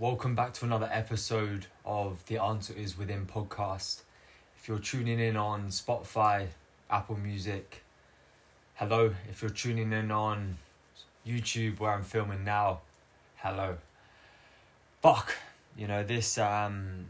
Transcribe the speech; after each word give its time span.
Welcome 0.00 0.36
back 0.36 0.52
to 0.52 0.64
another 0.64 0.88
episode 0.92 1.66
of 1.84 2.24
The 2.26 2.38
Answer 2.38 2.72
Is 2.72 2.96
Within 2.96 3.26
podcast. 3.26 4.02
If 4.56 4.68
you're 4.68 4.78
tuning 4.78 5.18
in 5.18 5.36
on 5.36 5.70
Spotify, 5.70 6.46
Apple 6.88 7.16
Music, 7.16 7.82
hello. 8.74 9.16
If 9.28 9.42
you're 9.42 9.50
tuning 9.50 9.92
in 9.92 10.12
on 10.12 10.58
YouTube 11.26 11.80
where 11.80 11.90
I'm 11.90 12.04
filming 12.04 12.44
now, 12.44 12.82
hello. 13.38 13.78
Fuck, 15.02 15.34
you 15.76 15.88
know 15.88 16.04
this 16.04 16.38
um 16.38 17.06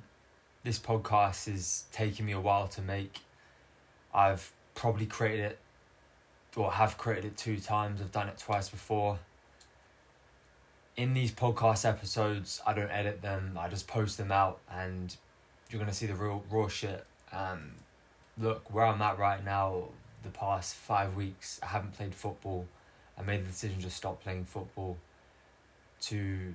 this 0.65 0.79
podcast 0.79 1.47
is 1.47 1.85
taking 1.93 2.25
me 2.25 2.33
a 2.33 2.41
while 2.41 2.69
to 2.69 2.81
make. 2.81 3.19
I've 4.15 4.51
probably 4.75 5.05
created 5.05 5.45
it 5.45 5.59
or 6.57 6.73
have 6.73 6.97
created 6.97 7.27
it 7.27 7.37
two 7.37 7.59
times. 7.59 8.01
I've 8.01 8.13
done 8.13 8.29
it 8.29 8.39
twice 8.39 8.71
before 8.71 9.19
in 10.99 11.15
these 11.15 11.31
podcast 11.31 11.89
episodes, 11.89 12.61
I 12.67 12.75
don't 12.75 12.91
edit 12.91 13.23
them. 13.23 13.57
I 13.59 13.69
just 13.69 13.87
post 13.87 14.19
them 14.19 14.33
out, 14.33 14.59
and 14.69 15.17
you're 15.71 15.79
gonna 15.79 15.93
see 15.93 16.07
the 16.07 16.15
real 16.15 16.43
raw 16.51 16.67
shit. 16.67 17.07
Um, 17.33 17.71
look 18.37 18.75
where 18.75 18.85
I'm 18.85 19.01
at 19.01 19.17
right 19.17 19.43
now. 19.43 19.85
The 20.25 20.31
past 20.31 20.75
five 20.75 21.15
weeks, 21.15 21.61
I 21.63 21.67
haven't 21.67 21.93
played 21.93 22.17
football. 22.17 22.67
I 23.17 23.23
made 23.23 23.45
the 23.45 23.47
decision 23.47 23.81
to 23.83 23.91
stop 23.91 24.25
playing 24.25 24.45
football. 24.45 24.97
To 26.03 26.55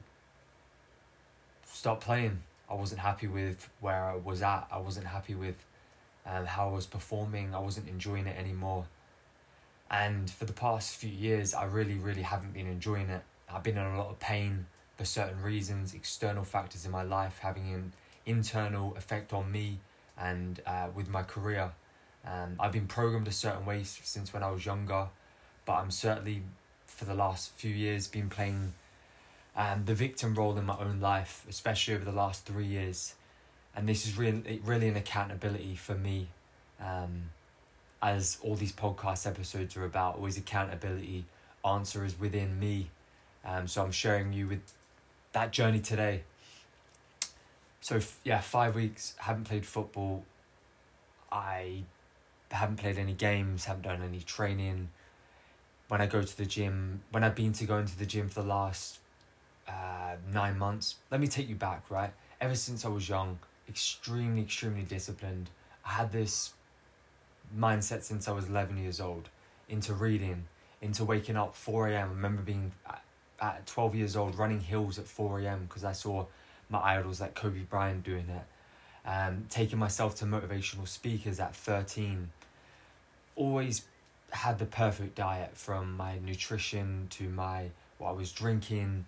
stop 1.66 2.02
playing, 2.02 2.44
I 2.70 2.74
wasn't 2.74 3.00
happy 3.00 3.28
with 3.28 3.70
where 3.80 4.04
I 4.04 4.16
was 4.18 4.42
at. 4.42 4.68
I 4.70 4.80
wasn't 4.80 5.08
happy 5.08 5.36
with 5.36 5.64
um, 6.26 6.46
how 6.46 6.68
I 6.68 6.74
was 6.74 6.86
performing. 6.86 7.56
I 7.56 7.60
wasn't 7.60 7.88
enjoying 7.88 8.28
it 8.28 8.38
anymore. 8.38 8.88
And 9.90 10.30
for 10.30 10.44
the 10.44 10.54
past 10.54 10.98
few 10.98 11.10
years, 11.10 11.54
I 11.54 11.64
really, 11.64 11.96
really 11.96 12.24
haven't 12.24 12.54
been 12.54 12.68
enjoying 12.68 13.10
it 13.10 13.24
I've 13.54 13.64
been 13.64 13.78
in 13.78 13.86
a 13.86 13.98
lot 13.98 14.10
of 14.10 14.20
pain 14.20 14.66
for 14.98 15.06
certain 15.06 15.42
reasons, 15.42 15.94
external 15.94 16.44
factors 16.44 16.86
in 16.86 16.92
my 16.92 17.04
life 17.04 17.40
having 17.40 17.74
an 17.74 17.94
internal 18.26 18.96
effect 18.96 19.34
on 19.34 19.52
me 19.52 19.80
and 20.18 20.62
uh, 20.66 20.88
with 20.94 21.08
my 21.08 21.24
career. 21.24 21.72
Um, 22.26 22.56
I've 22.60 22.72
been 22.72 22.88
programmed 22.88 23.28
a 23.28 23.32
certain 23.32 23.66
way 23.66 23.84
since 23.84 24.34
when 24.34 24.44
I 24.44 24.52
was 24.52 24.66
younger, 24.66 25.08
but 25.66 25.74
I'm 25.74 25.92
certainly 25.92 26.44
for 26.88 27.06
the 27.06 27.14
last 27.14 27.52
few 27.56 27.74
years 27.74 28.08
been 28.08 28.30
playing 28.30 28.74
um, 29.56 29.84
the 29.86 29.96
victim 29.96 30.36
role 30.36 30.58
in 30.58 30.66
my 30.66 30.78
own 30.78 31.00
life, 31.00 31.46
especially 31.50 31.96
over 31.96 32.06
the 32.06 32.12
last 32.12 32.46
three 32.46 32.66
years. 32.66 33.16
And 33.76 33.90
this 33.90 34.06
is 34.06 34.18
really, 34.18 34.62
really 34.64 34.88
an 34.88 34.96
accountability 34.96 35.76
for 35.76 35.96
me, 35.96 36.28
um, 36.80 37.30
as 38.02 38.38
all 38.42 38.56
these 38.56 38.72
podcast 38.72 39.26
episodes 39.26 39.76
are 39.76 39.86
about. 39.86 40.16
Always 40.16 40.38
accountability. 40.38 41.26
Answer 41.66 42.06
is 42.06 42.20
within 42.20 42.60
me 42.60 42.90
um, 43.46 43.68
so 43.68 43.84
I'm 43.84 43.92
sharing 43.92 44.34
you 44.34 44.48
with 44.48 44.62
that 45.34 45.52
journey 45.52 45.80
today. 45.80 46.24
So 47.82 48.00
yeah, 48.24 48.40
five 48.40 48.76
weeks 48.76 49.16
haven't 49.18 49.46
played 49.46 49.66
football. 49.66 50.24
I 51.32 51.84
haven't 52.52 52.78
played 52.78 52.98
any 52.98 53.14
games, 53.14 53.66
haven't 53.66 53.84
done 53.84 54.02
any 54.02 54.20
training. 54.22 54.90
When 55.88 56.00
I 56.00 56.06
go 56.06 56.22
to 56.22 56.38
the 56.38 56.46
gym, 56.46 57.02
when 57.12 57.24
I've 57.24 57.36
been 57.36 57.52
to 57.54 57.66
go 57.66 57.78
into 57.78 57.98
the 57.98 58.06
gym 58.06 58.30
for 58.30 58.42
the 58.42 58.48
last 58.48 59.00
uh, 59.68 60.16
nine 60.32 60.58
months, 60.58 60.96
let 61.12 61.20
me 61.20 61.28
take 61.28 61.50
you 61.50 61.56
back, 61.56 61.90
right? 61.90 62.12
Ever 62.40 62.56
since 62.56 62.86
I 62.86 62.90
was 62.90 63.10
young, 63.10 63.40
extremely, 63.68 64.42
extremely 64.42 64.84
disciplined. 64.84 65.50
I 65.86 65.94
had 65.94 66.12
this 66.12 66.54
mindset 67.58 68.04
since 68.04 68.28
I 68.28 68.32
was 68.32 68.48
11 68.48 68.78
years 68.78 69.02
old 69.02 69.30
into 69.68 69.94
reading, 69.94 70.46
into 70.82 71.04
waking 71.04 71.36
up 71.36 71.56
4 71.56 71.90
a.m. 71.90 72.10
I 72.10 72.14
remember 72.14 72.42
being 72.42 72.72
at 73.44 73.68
12 73.68 73.96
years 73.96 74.16
old 74.16 74.38
running 74.38 74.62
hills 74.62 74.98
at 74.98 75.06
4 75.06 75.42
a.m. 75.42 75.66
because 75.68 75.84
I 75.84 75.92
saw 75.92 76.26
my 76.70 76.80
idols 76.80 77.20
like 77.20 77.36
Kobe 77.36 77.60
Bryant 77.60 78.04
doing 78.04 78.30
it. 78.30 78.46
Um, 79.06 79.46
taking 79.50 79.78
myself 79.78 80.16
to 80.16 80.26
motivational 80.26 80.88
speakers 80.88 81.42
at 81.42 81.54
13. 81.54 82.30
Always 83.36 83.84
had 84.30 84.60
the 84.60 84.66
perfect 84.66 85.16
diet 85.16 85.52
from 85.56 85.98
my 85.98 86.20
nutrition 86.20 87.08
to 87.12 87.28
my 87.28 87.70
what 87.98 88.10
I 88.10 88.14
was 88.14 88.32
drinking, 88.32 89.06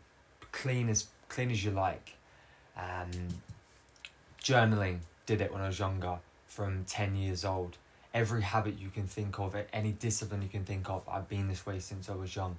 clean 0.51 0.89
as 0.89 1.07
clean 1.29 1.49
as 1.49 1.63
you 1.63 1.71
like. 1.71 2.15
Um, 2.77 3.11
journaling 4.43 4.99
did 5.25 5.39
it 5.39 5.51
when 5.53 5.61
I 5.61 5.67
was 5.67 5.79
younger, 5.79 6.19
from 6.45 6.83
10 6.83 7.15
years 7.15 7.45
old. 7.45 7.77
Every 8.13 8.41
habit 8.41 8.77
you 8.77 8.89
can 8.89 9.07
think 9.07 9.39
of, 9.39 9.55
any 9.71 9.91
discipline 9.93 10.41
you 10.41 10.49
can 10.49 10.65
think 10.65 10.89
of, 10.89 11.07
I've 11.09 11.29
been 11.29 11.47
this 11.47 11.65
way 11.65 11.79
since 11.79 12.09
I 12.09 12.15
was 12.15 12.35
young. 12.35 12.57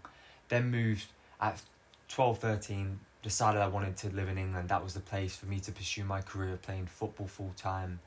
Then 0.48 0.70
moved 0.70 1.06
at 1.40 1.60
12, 2.08 2.38
13, 2.38 3.00
decided 3.22 3.60
I 3.60 3.68
wanted 3.68 3.96
to 3.98 4.10
live 4.10 4.28
in 4.28 4.38
England. 4.38 4.68
That 4.68 4.82
was 4.82 4.94
the 4.94 5.00
place 5.00 5.36
for 5.36 5.46
me 5.46 5.58
to 5.60 5.72
pursue 5.72 6.04
my 6.04 6.20
career 6.20 6.58
playing 6.60 6.86
football 6.86 7.26
full 7.26 7.52
time 7.56 8.00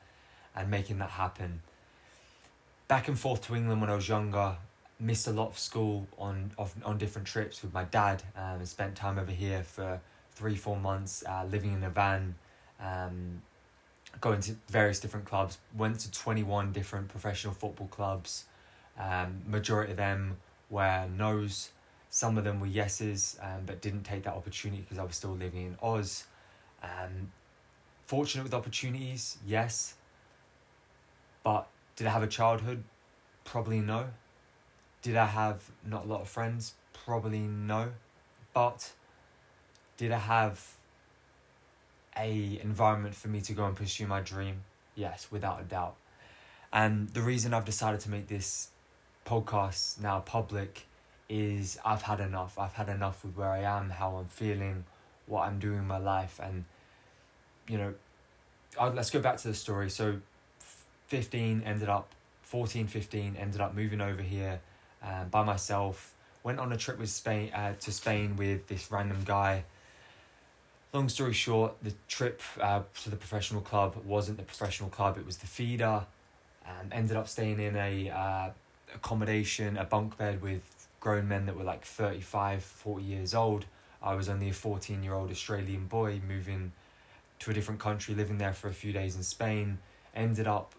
and 0.56 0.70
making 0.72 1.00
that 1.00 1.12
happen. 1.12 1.62
Back 2.88 3.08
and 3.08 3.20
forth 3.20 3.46
to 3.48 3.56
England 3.56 3.82
when 3.82 3.90
I 3.90 3.96
was 3.96 4.08
younger, 4.08 4.56
missed 5.00 5.28
a 5.28 5.32
lot 5.32 5.48
of 5.48 5.60
school 5.60 6.08
on 6.18 6.52
on 6.84 6.98
different 6.98 7.28
trips 7.28 7.62
with 7.62 7.74
my 7.74 7.86
dad 7.86 8.24
um, 8.36 8.60
and 8.60 8.68
spent 8.68 8.96
time 8.96 9.18
over 9.18 9.32
here 9.32 9.64
for 9.64 10.02
three, 10.34 10.56
four 10.56 10.78
months 10.78 11.24
uh, 11.28 11.46
living 11.50 11.74
in 11.74 11.84
a 11.84 11.90
van, 11.90 12.36
um, 12.80 13.42
going 14.22 14.40
to 14.42 14.56
various 14.70 15.00
different 15.00 15.26
clubs, 15.26 15.58
went 15.76 16.00
to 16.00 16.12
21 16.12 16.72
different 16.72 17.10
professional 17.10 17.54
football 17.54 17.88
clubs. 17.88 18.46
Um, 18.98 19.42
majority 19.46 19.92
of 19.92 19.98
them 19.98 20.38
were 20.70 21.08
no's 21.16 21.72
some 22.10 22.38
of 22.38 22.44
them 22.44 22.60
were 22.60 22.68
yeses, 22.68 23.38
um, 23.42 23.64
but 23.66 23.82
didn't 23.82 24.04
take 24.04 24.24
that 24.24 24.34
opportunity 24.34 24.82
because 24.82 24.98
I 24.98 25.04
was 25.04 25.16
still 25.16 25.36
living 25.36 25.68
in 25.68 25.78
Oz. 25.82 26.26
Um, 26.82 27.32
fortunate 28.06 28.44
with 28.44 28.54
opportunities, 28.54 29.38
yes. 29.46 29.94
But 31.44 31.68
did 31.96 32.08
I 32.08 32.10
have 32.12 32.24
a 32.24 32.28
childhood? 32.28 32.84
Probably 33.46 33.80
no. 33.80 34.08
Did 35.02 35.16
I 35.16 35.28
have 35.28 35.72
not 35.86 36.06
a 36.06 36.08
lot 36.08 36.22
of 36.22 36.28
friends? 36.28 36.74
Probably 36.94 37.40
no. 37.40 37.92
But 38.54 38.92
did 39.98 40.12
I 40.12 40.18
have 40.18 40.76
a 42.18 42.60
environment 42.62 43.16
for 43.16 43.28
me 43.28 43.42
to 43.42 43.54
go 43.54 43.66
and 43.66 43.76
pursue 43.76 44.08
my 44.08 44.22
dream? 44.22 44.64
Yes, 44.96 45.28
without 45.30 45.62
a 45.62 45.64
doubt. 45.64 45.96
And 46.74 47.10
the 47.10 47.22
reason 47.22 47.54
I've 47.54 47.66
decided 47.66 48.00
to 48.02 48.10
make 48.10 48.28
this 48.28 48.70
podcast 49.26 50.02
now 50.02 50.20
public 50.20 50.88
is 51.30 51.78
I've 51.86 52.02
had 52.02 52.20
enough. 52.20 52.58
I've 52.58 52.74
had 52.74 52.90
enough 52.90 53.24
with 53.24 53.38
where 53.38 53.50
I 53.50 53.60
am, 53.60 53.92
how 53.92 54.18
I'm 54.18 54.26
feeling, 54.26 54.86
what 55.28 55.48
I'm 55.48 55.60
doing 55.60 55.78
in 55.78 55.88
my 55.88 56.00
life, 56.00 56.40
and 56.42 56.66
you 57.68 57.78
know, 57.78 57.94
I'll, 58.80 58.92
let's 58.92 59.12
go 59.12 59.22
back 59.22 59.38
to 59.38 59.48
the 59.48 59.54
story. 59.54 59.90
So, 59.90 60.20
fifteen 61.08 61.62
ended 61.66 61.88
up, 61.88 62.10
14, 62.42 62.88
15 62.88 63.36
ended 63.40 63.62
up 63.62 63.76
moving 63.76 64.02
over 64.02 64.24
here, 64.24 64.60
um, 65.04 65.30
by 65.30 65.44
myself. 65.44 66.14
Went 66.44 66.60
on 66.60 66.72
a 66.72 66.78
trip 66.78 66.98
with 66.98 67.10
Spain 67.10 67.54
uh, 67.54 67.74
to 67.82 67.92
Spain 67.92 68.36
with 68.36 68.68
this 68.68 68.92
random 68.92 69.22
guy. 69.24 69.66
Long 70.94 71.08
story 71.10 71.34
short, 71.34 71.76
the 71.84 71.94
trip 72.08 72.42
uh, 72.60 72.82
to 73.04 73.10
the 73.12 73.16
professional 73.16 73.62
club 73.62 73.98
wasn't 74.04 74.38
the 74.38 74.44
professional 74.44 74.90
club; 74.90 75.18
it 75.18 75.26
was 75.26 75.38
the 75.38 75.48
feeder. 75.48 76.06
And 76.66 76.94
ended 76.94 77.18
up 77.18 77.28
staying 77.28 77.60
in 77.60 77.76
a 77.76 78.10
uh, 78.10 78.50
accommodation, 78.94 79.76
a 79.78 79.86
bunk 79.86 80.18
bed 80.18 80.42
with 80.42 80.79
grown 81.00 81.28
men 81.28 81.46
that 81.46 81.56
were 81.56 81.64
like 81.64 81.86
35, 81.86 82.64
40 82.64 83.04
years 83.04 83.34
old. 83.34 83.66
I 84.02 84.16
was 84.16 84.30
only 84.30 84.50
a 84.50 84.54
14 84.54 85.04
year 85.04 85.14
old 85.14 85.32
Australian 85.32 85.88
boy 85.88 86.22
moving 86.28 86.72
to 87.40 87.52
a 87.52 87.54
different 87.54 87.80
country, 87.80 88.16
living 88.16 88.38
there 88.38 88.54
for 88.54 88.68
a 88.68 88.74
few 88.74 88.92
days 88.92 89.16
in 89.16 89.24
Spain. 89.24 89.80
Ended 90.16 90.48
up, 90.48 90.74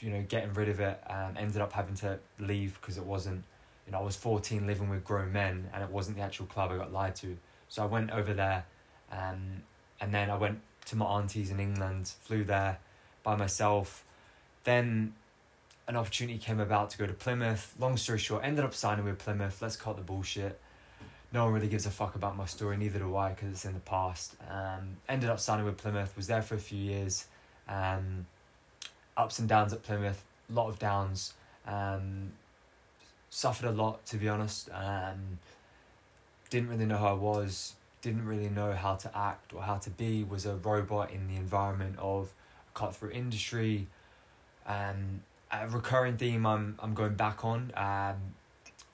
you 0.00 0.10
know, 0.10 0.24
getting 0.28 0.52
rid 0.54 0.68
of 0.68 0.80
it 0.80 1.02
and 1.08 1.36
ended 1.36 1.60
up 1.60 1.72
having 1.72 1.94
to 1.96 2.18
leave 2.38 2.78
because 2.80 2.98
it 2.98 3.04
wasn't, 3.04 3.44
you 3.86 3.92
know, 3.92 3.98
I 3.98 4.02
was 4.02 4.16
14 4.16 4.66
living 4.66 4.88
with 4.88 5.04
grown 5.04 5.32
men 5.32 5.68
and 5.72 5.82
it 5.82 5.90
wasn't 5.90 6.16
the 6.16 6.22
actual 6.22 6.46
club 6.46 6.70
I 6.70 6.76
got 6.76 6.92
lied 6.92 7.16
to. 7.16 7.36
So 7.68 7.82
I 7.82 7.86
went 7.86 8.10
over 8.10 8.34
there 8.34 8.64
um, 9.10 9.62
and 10.00 10.12
then 10.12 10.30
I 10.30 10.36
went 10.36 10.60
to 10.86 10.96
my 10.96 11.06
auntie's 11.06 11.50
in 11.50 11.60
England, 11.60 12.12
flew 12.22 12.44
there 12.44 12.78
by 13.22 13.36
myself. 13.36 14.04
Then 14.64 15.14
an 15.88 15.96
opportunity 15.96 16.38
came 16.38 16.60
about 16.60 16.90
to 16.90 16.98
go 16.98 17.06
to 17.06 17.14
Plymouth. 17.14 17.74
Long 17.78 17.96
story 17.96 18.18
short, 18.18 18.44
ended 18.44 18.64
up 18.64 18.74
signing 18.74 19.06
with 19.06 19.18
Plymouth. 19.18 19.60
Let's 19.62 19.74
cut 19.74 19.96
the 19.96 20.02
bullshit. 20.02 20.60
No 21.32 21.44
one 21.44 21.54
really 21.54 21.68
gives 21.68 21.86
a 21.86 21.90
fuck 21.90 22.14
about 22.14 22.36
my 22.36 22.44
story, 22.44 22.76
neither 22.76 22.98
do 22.98 23.16
I, 23.16 23.30
because 23.30 23.50
it's 23.50 23.64
in 23.64 23.72
the 23.74 23.80
past. 23.80 24.36
Um, 24.50 24.98
ended 25.08 25.30
up 25.30 25.40
signing 25.40 25.64
with 25.64 25.78
Plymouth. 25.78 26.14
Was 26.16 26.26
there 26.26 26.42
for 26.42 26.54
a 26.54 26.58
few 26.58 26.78
years. 26.78 27.26
Um, 27.68 28.26
ups 29.16 29.38
and 29.38 29.48
downs 29.48 29.72
at 29.72 29.82
Plymouth. 29.82 30.22
A 30.50 30.52
lot 30.52 30.68
of 30.68 30.78
downs. 30.78 31.32
Um, 31.66 32.32
suffered 33.30 33.68
a 33.68 33.72
lot, 33.72 34.04
to 34.06 34.16
be 34.16 34.28
honest. 34.28 34.68
Um, 34.72 35.38
didn't 36.50 36.68
really 36.68 36.86
know 36.86 36.96
who 36.98 37.06
I 37.06 37.12
was. 37.12 37.74
Didn't 38.02 38.26
really 38.26 38.48
know 38.48 38.72
how 38.72 38.94
to 38.94 39.16
act 39.16 39.54
or 39.54 39.62
how 39.62 39.76
to 39.78 39.90
be. 39.90 40.22
Was 40.22 40.44
a 40.44 40.54
robot 40.54 41.10
in 41.12 41.28
the 41.28 41.36
environment 41.36 41.96
of 41.98 42.32
a 42.74 42.78
cutthroat 42.78 43.12
industry. 43.12 43.86
Um, 44.66 45.22
a 45.50 45.68
recurring 45.68 46.16
theme 46.16 46.46
I'm 46.46 46.76
I'm 46.80 46.94
going 46.94 47.14
back 47.14 47.44
on 47.44 47.72
um, 47.76 48.16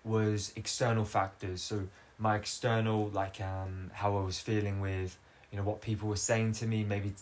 was 0.05 0.53
external 0.57 1.05
factors. 1.05 1.63
So 1.63 1.89
my 2.19 2.37
external 2.37 3.09
like 3.09 3.41
um 3.41 3.91
how 3.95 4.17
I 4.17 4.23
was 4.23 4.39
feeling 4.39 4.81
with 4.81 5.19
you 5.51 5.59
know 5.59 5.65
what 5.65 5.81
people 5.81 6.09
were 6.09 6.17
saying 6.17 6.53
to 6.53 6.67
me. 6.67 6.85
Maybe 6.85 7.15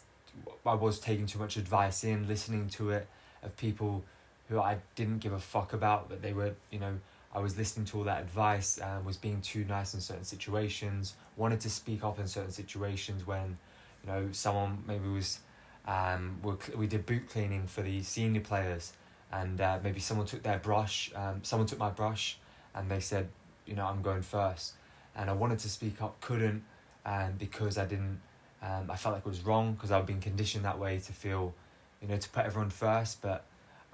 I 0.67 0.75
was 0.75 0.99
taking 0.99 1.27
too 1.27 1.39
much 1.39 1.57
advice 1.57 2.05
in, 2.05 2.29
listening 2.29 2.69
to 2.71 2.91
it 2.91 3.07
of 3.43 3.57
people 3.57 4.05
who 4.49 4.61
I 4.61 4.79
didn't 4.95 5.19
give 5.19 5.33
a 5.33 5.39
fuck 5.39 5.73
about, 5.73 6.09
but 6.09 6.23
they 6.23 6.33
were 6.33 6.55
you 6.71 6.79
know 6.79 6.99
I 7.35 7.39
was 7.39 7.57
listening 7.57 7.87
to 7.87 7.99
all 7.99 8.05
that 8.05 8.21
advice 8.21 8.79
and 8.79 9.05
was 9.07 9.17
being 9.17 9.41
too 9.41 9.65
nice 9.65 9.95
in 9.95 10.01
certain 10.01 10.25
situations. 10.25 11.15
Wanted 11.37 11.61
to 11.61 11.71
speak 11.71 12.05
up 12.05 12.19
in 12.19 12.27
certain 12.27 12.51
situations 12.51 13.27
when 13.27 13.57
you 14.05 14.13
know 14.13 14.29
someone 14.33 14.85
maybe 14.87 15.09
was 15.09 15.41
um, 15.87 16.39
we 16.43 16.53
we 16.77 16.87
did 16.87 17.07
boot 17.07 17.29
cleaning 17.29 17.67
for 17.67 17.83
the 17.83 18.03
senior 18.03 18.43
players 18.43 18.93
and 19.33 19.61
uh, 19.61 19.79
maybe 19.83 20.01
someone 20.01 20.27
took 20.27 20.43
their 20.43 20.59
brush 20.59 21.11
um, 21.15 21.41
someone 21.43 21.67
took 21.67 21.79
my 21.79 21.91
brush 21.91 22.39
and 22.75 22.91
they 22.91 23.01
said 23.01 23.29
you 23.67 23.75
know 23.75 23.87
I'm 23.87 24.03
going 24.03 24.23
first. 24.23 24.75
And 25.15 25.29
I 25.29 25.35
wanted 25.35 25.59
to 25.61 25.69
speak 25.69 26.01
up 26.01 26.21
couldn't 26.21 26.65
and 27.05 27.39
because 27.39 27.77
I 27.77 27.85
didn't 27.85 28.21
um, 28.63 28.91
I 28.91 28.97
felt 28.97 29.15
like 29.15 29.27
it 29.27 29.29
was 29.29 29.43
wrong 29.43 29.75
because 29.75 29.91
I've 29.91 30.07
been 30.07 30.21
conditioned 30.21 30.65
that 30.65 30.79
way 30.79 30.99
to 30.99 31.13
feel 31.13 31.55
you 32.01 32.09
know 32.09 32.17
to 32.17 32.29
put 32.31 32.45
everyone 32.45 32.71
first. 32.71 33.21
But 33.21 33.45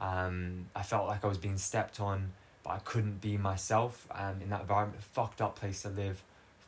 um, 0.01 0.67
I 0.77 0.83
felt 0.83 1.09
like 1.09 1.25
I 1.25 1.29
was 1.29 1.39
being 1.39 1.59
stepped 1.59 2.01
on 2.01 2.33
but 2.63 2.71
I 2.71 2.79
couldn't 2.79 3.21
be 3.21 3.37
myself 3.37 4.07
um, 4.13 4.41
in 4.43 4.51
that 4.51 4.63
environment. 4.63 5.03
Fucked 5.03 5.41
up 5.41 5.57
place 5.57 5.83
to 5.83 5.89
live 5.89 6.23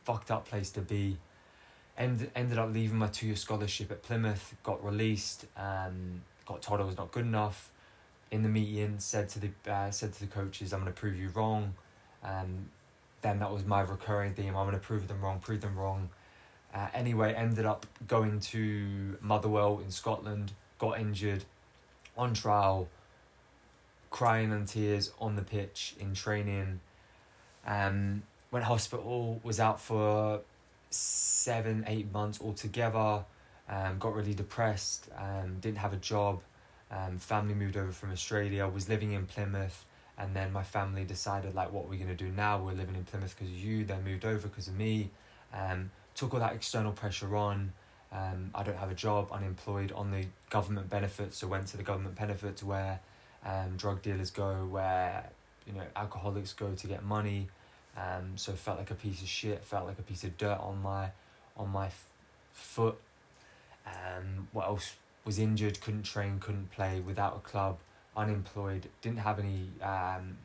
fucked 0.04 0.30
up 0.30 0.46
place 0.48 0.70
to 0.70 0.80
be. 0.80 1.18
End, 1.96 2.30
ended 2.34 2.58
up 2.58 2.72
leaving 2.72 2.98
my 2.98 3.08
two 3.08 3.26
year 3.26 3.36
scholarship 3.36 3.90
at 3.90 4.02
Plymouth, 4.02 4.54
got 4.62 4.82
released, 4.84 5.46
um, 5.56 6.22
got 6.46 6.62
told 6.62 6.80
I 6.80 6.84
was 6.84 6.96
not 6.96 7.12
good 7.12 7.26
enough. 7.26 7.70
In 8.30 8.42
the 8.42 8.48
meeting, 8.48 8.96
said 8.98 9.28
to 9.30 9.40
the 9.40 9.50
uh, 9.70 9.90
said 9.90 10.12
to 10.14 10.20
the 10.20 10.26
coaches, 10.26 10.72
"I'm 10.72 10.80
going 10.80 10.92
to 10.92 10.98
prove 10.98 11.16
you 11.16 11.30
wrong." 11.30 11.74
Um, 12.22 12.70
then 13.22 13.38
that 13.40 13.52
was 13.52 13.64
my 13.64 13.80
recurring 13.80 14.34
theme. 14.34 14.56
I'm 14.56 14.66
going 14.66 14.72
to 14.72 14.78
prove 14.78 15.08
them 15.08 15.20
wrong, 15.20 15.40
prove 15.40 15.60
them 15.60 15.76
wrong. 15.76 16.10
Uh, 16.72 16.86
anyway, 16.94 17.34
ended 17.34 17.66
up 17.66 17.86
going 18.06 18.40
to 18.40 19.18
Motherwell 19.20 19.80
in 19.84 19.90
Scotland, 19.90 20.52
got 20.78 21.00
injured, 21.00 21.44
on 22.16 22.32
trial, 22.34 22.88
crying 24.10 24.52
and 24.52 24.66
tears 24.66 25.12
on 25.20 25.36
the 25.36 25.42
pitch 25.42 25.94
in 25.98 26.14
training. 26.14 26.80
Um, 27.66 28.22
went 28.50 28.64
hospital, 28.64 29.40
was 29.42 29.60
out 29.60 29.80
for 29.80 30.40
seven, 30.90 31.84
eight 31.86 32.12
months 32.12 32.40
altogether. 32.40 33.24
Um, 33.68 33.98
got 33.98 34.14
really 34.14 34.34
depressed. 34.34 35.08
Um, 35.16 35.58
didn't 35.60 35.78
have 35.78 35.92
a 35.92 35.96
job. 35.96 36.40
Um, 36.90 37.18
family 37.18 37.54
moved 37.54 37.76
over 37.76 37.92
from 37.92 38.10
Australia. 38.10 38.66
Was 38.68 38.88
living 38.88 39.12
in 39.12 39.26
Plymouth, 39.26 39.84
and 40.18 40.34
then 40.34 40.52
my 40.52 40.62
family 40.62 41.04
decided 41.04 41.54
like, 41.54 41.72
what 41.72 41.84
we're 41.84 41.90
we 41.90 41.96
gonna 41.98 42.14
do 42.14 42.30
now? 42.30 42.58
We're 42.62 42.72
living 42.72 42.96
in 42.96 43.04
Plymouth 43.04 43.34
because 43.38 43.52
of 43.52 43.58
you. 43.58 43.84
Then 43.84 44.04
moved 44.04 44.24
over 44.24 44.48
because 44.48 44.68
of 44.68 44.76
me. 44.76 45.10
Um, 45.52 45.90
took 46.14 46.34
all 46.34 46.40
that 46.40 46.54
external 46.54 46.92
pressure 46.92 47.34
on. 47.36 47.72
Um, 48.12 48.50
I 48.54 48.64
don't 48.64 48.76
have 48.76 48.90
a 48.90 48.94
job, 48.94 49.28
unemployed 49.30 49.92
on 49.92 50.10
the 50.10 50.26
government 50.50 50.90
benefits. 50.90 51.38
So 51.38 51.46
went 51.46 51.68
to 51.68 51.76
the 51.76 51.82
government 51.84 52.16
benefits 52.16 52.62
where 52.62 53.00
um, 53.44 53.76
drug 53.76 54.02
dealers 54.02 54.30
go, 54.30 54.66
where 54.68 55.30
you 55.66 55.72
know 55.72 55.82
alcoholics 55.96 56.52
go 56.52 56.72
to 56.74 56.86
get 56.86 57.04
money. 57.04 57.48
Um, 57.96 58.32
so 58.36 58.52
felt 58.52 58.78
like 58.78 58.90
a 58.90 58.94
piece 58.94 59.22
of 59.22 59.28
shit. 59.28 59.64
Felt 59.64 59.86
like 59.86 59.98
a 59.98 60.02
piece 60.02 60.24
of 60.24 60.36
dirt 60.36 60.58
on 60.60 60.82
my 60.82 61.10
on 61.56 61.70
my 61.70 61.86
f- 61.86 62.08
foot. 62.52 62.96
Um, 63.86 64.48
what 64.52 64.66
else? 64.66 64.94
Was 65.24 65.38
injured. 65.38 65.80
Couldn't 65.80 66.02
train. 66.02 66.38
Couldn't 66.38 66.70
play. 66.70 67.00
Without 67.00 67.36
a 67.36 67.40
club. 67.40 67.78
Unemployed. 68.16 68.88
Didn't 69.02 69.18
have 69.18 69.38
any. 69.38 69.68
Um, 69.82 70.38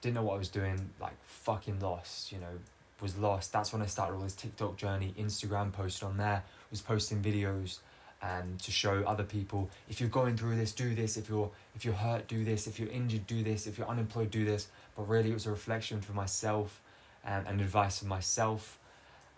didn't 0.00 0.14
know 0.14 0.22
what 0.22 0.34
I 0.34 0.38
was 0.38 0.48
doing. 0.48 0.90
Like 1.00 1.16
fucking 1.24 1.80
lost. 1.80 2.32
You 2.32 2.38
know, 2.38 2.58
was 3.00 3.16
lost. 3.16 3.52
That's 3.52 3.72
when 3.72 3.82
I 3.82 3.86
started 3.86 4.14
all 4.14 4.22
this 4.22 4.34
TikTok 4.34 4.76
journey. 4.76 5.14
Instagram 5.18 5.72
posted 5.72 6.08
on 6.08 6.16
there. 6.16 6.44
Was 6.70 6.80
posting 6.80 7.22
videos 7.22 7.78
and 8.20 8.58
to 8.60 8.70
show 8.70 9.04
other 9.06 9.22
people 9.22 9.70
if 9.88 10.00
you're 10.00 10.08
going 10.08 10.36
through 10.36 10.56
this 10.56 10.72
do 10.72 10.94
this 10.94 11.16
if 11.16 11.28
you're 11.28 11.50
if 11.76 11.84
you're 11.84 11.94
hurt 11.94 12.26
do 12.26 12.44
this 12.44 12.66
if 12.66 12.78
you're 12.78 12.88
injured 12.88 13.26
do 13.26 13.42
this 13.44 13.66
if 13.66 13.78
you're 13.78 13.88
unemployed 13.88 14.30
do 14.30 14.44
this 14.44 14.68
but 14.96 15.08
really 15.08 15.30
it 15.30 15.34
was 15.34 15.46
a 15.46 15.50
reflection 15.50 16.00
for 16.00 16.12
myself 16.12 16.80
um, 17.24 17.44
and 17.46 17.60
advice 17.60 18.00
for 18.00 18.06
myself 18.06 18.78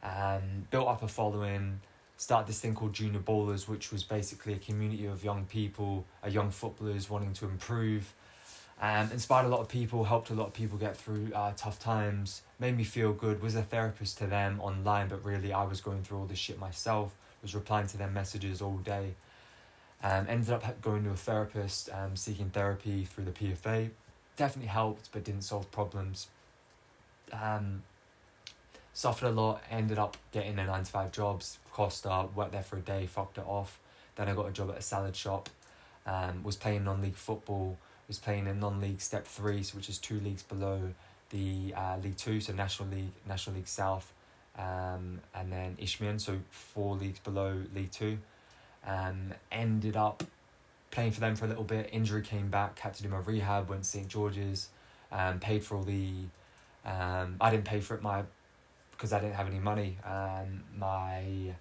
um, 0.02 0.66
built 0.70 0.88
up 0.88 1.02
a 1.02 1.08
following 1.08 1.81
started 2.20 2.46
this 2.49 2.61
thing 2.61 2.75
called 2.75 2.93
junior 2.93 3.20
ballers 3.20 3.67
which 3.69 3.90
was 3.90 4.05
basically 4.05 4.52
a 4.52 4.58
community 4.58 5.06
of 5.06 5.25
young 5.25 5.44
people 5.46 6.05
uh, 6.25 6.28
young 6.28 6.50
footballers 6.50 7.08
wanting 7.08 7.32
to 7.32 7.44
improve 7.46 8.12
um, 8.82 9.11
inspired 9.12 9.44
a 9.44 9.49
lot 9.49 9.61
of 9.61 9.69
people 9.69 10.05
helped 10.05 10.31
a 10.31 10.34
lot 10.34 10.46
of 10.46 10.55
people 10.55 10.78
get 10.78 10.96
through 10.96 11.31
uh, 11.34 11.52
tough 11.56 11.78
times 11.78 12.43
made 12.58 12.76
me 12.76 12.84
feel 12.84 13.12
good 13.12 13.43
was 13.43 13.55
a 13.55 13.62
therapist 13.62 14.19
to 14.19 14.26
them 14.26 14.61
online 14.61 15.08
but 15.08 15.25
really 15.25 15.52
i 15.52 15.64
was 15.64 15.81
going 15.81 16.02
through 16.02 16.19
all 16.19 16.26
this 16.26 16.38
shit 16.38 16.58
myself 16.58 17.14
was 17.43 17.55
replying 17.55 17.87
to 17.88 17.96
their 17.96 18.11
messages 18.11 18.61
all 18.61 18.76
day. 18.78 19.14
Um, 20.02 20.26
ended 20.28 20.50
up 20.50 20.81
going 20.81 21.05
to 21.05 21.11
a 21.11 21.16
therapist, 21.16 21.90
um, 21.93 22.16
seeking 22.16 22.50
therapy 22.50 23.05
through 23.05 23.25
the 23.25 23.32
PFA. 23.32 23.90
Definitely 24.37 24.69
helped, 24.69 25.11
but 25.12 25.25
didn't 25.25 25.43
solve 25.43 25.70
problems. 25.70 26.28
Um, 27.32 27.82
suffered 28.92 29.26
a 29.28 29.31
lot, 29.31 29.62
ended 29.70 29.98
up 29.98 30.16
getting 30.32 30.58
a 30.58 30.66
9 30.66 30.84
to 30.84 30.90
5 30.90 31.12
jobs, 31.12 31.58
Costa, 31.72 32.26
worked 32.34 32.52
there 32.52 32.62
for 32.62 32.76
a 32.76 32.81
day, 32.81 33.06
fucked 33.06 33.38
it 33.38 33.44
off. 33.46 33.78
Then 34.16 34.28
I 34.28 34.34
got 34.34 34.48
a 34.48 34.52
job 34.52 34.70
at 34.70 34.78
a 34.78 34.82
salad 34.82 35.16
shop, 35.16 35.48
um, 36.06 36.42
was 36.42 36.56
playing 36.56 36.84
non 36.84 37.00
league 37.00 37.16
football, 37.16 37.78
was 38.08 38.19
playing 38.19 38.46
in 38.46 38.60
non 38.60 38.81
league 38.81 39.00
step 39.00 39.26
three, 39.26 39.62
so 39.62 39.76
which 39.76 39.88
is 39.88 39.98
two 39.98 40.20
leagues 40.20 40.42
below 40.42 40.92
the 41.31 41.72
uh, 41.76 41.96
League 42.02 42.16
Two, 42.16 42.40
so 42.40 42.52
National 42.52 42.88
League, 42.88 43.12
National 43.26 43.56
League 43.56 43.69
South 43.69 44.12
um, 44.58 45.20
and 45.34 45.52
then 45.52 45.76
Isthmian, 45.81 46.19
so 46.19 46.38
four 46.50 46.96
leagues 46.96 47.19
below 47.20 47.62
League 47.75 47.90
Two. 47.90 48.19
Um, 48.87 49.32
ended 49.52 49.96
up 49.96 50.22
playing 50.90 51.12
for 51.12 51.20
them 51.20 51.37
for 51.37 51.44
a 51.44 51.48
little 51.48 51.64
bit. 51.64 51.90
Injury 51.92 52.22
came 52.22 52.48
back, 52.48 52.78
had 52.78 52.94
to 52.94 53.02
do 53.02 53.08
my 53.08 53.19
rehab, 53.19 53.69
went 53.69 53.82
to 53.84 53.88
St 53.88 54.08
George's, 54.08 54.69
um, 55.12 55.38
paid 55.38 55.64
for 55.64 55.76
all 55.76 55.82
the. 55.82 56.10
Um, 56.84 57.37
I 57.40 57.50
didn't 57.50 57.64
pay 57.64 57.81
for 57.81 57.94
it 57.94 58.02
my, 58.02 58.22
because 59.00 59.14
I 59.14 59.20
didn't 59.20 59.37
have 59.37 59.47
any 59.47 59.58
money. 59.58 59.97
Um, 60.05 60.62
my 60.76 61.55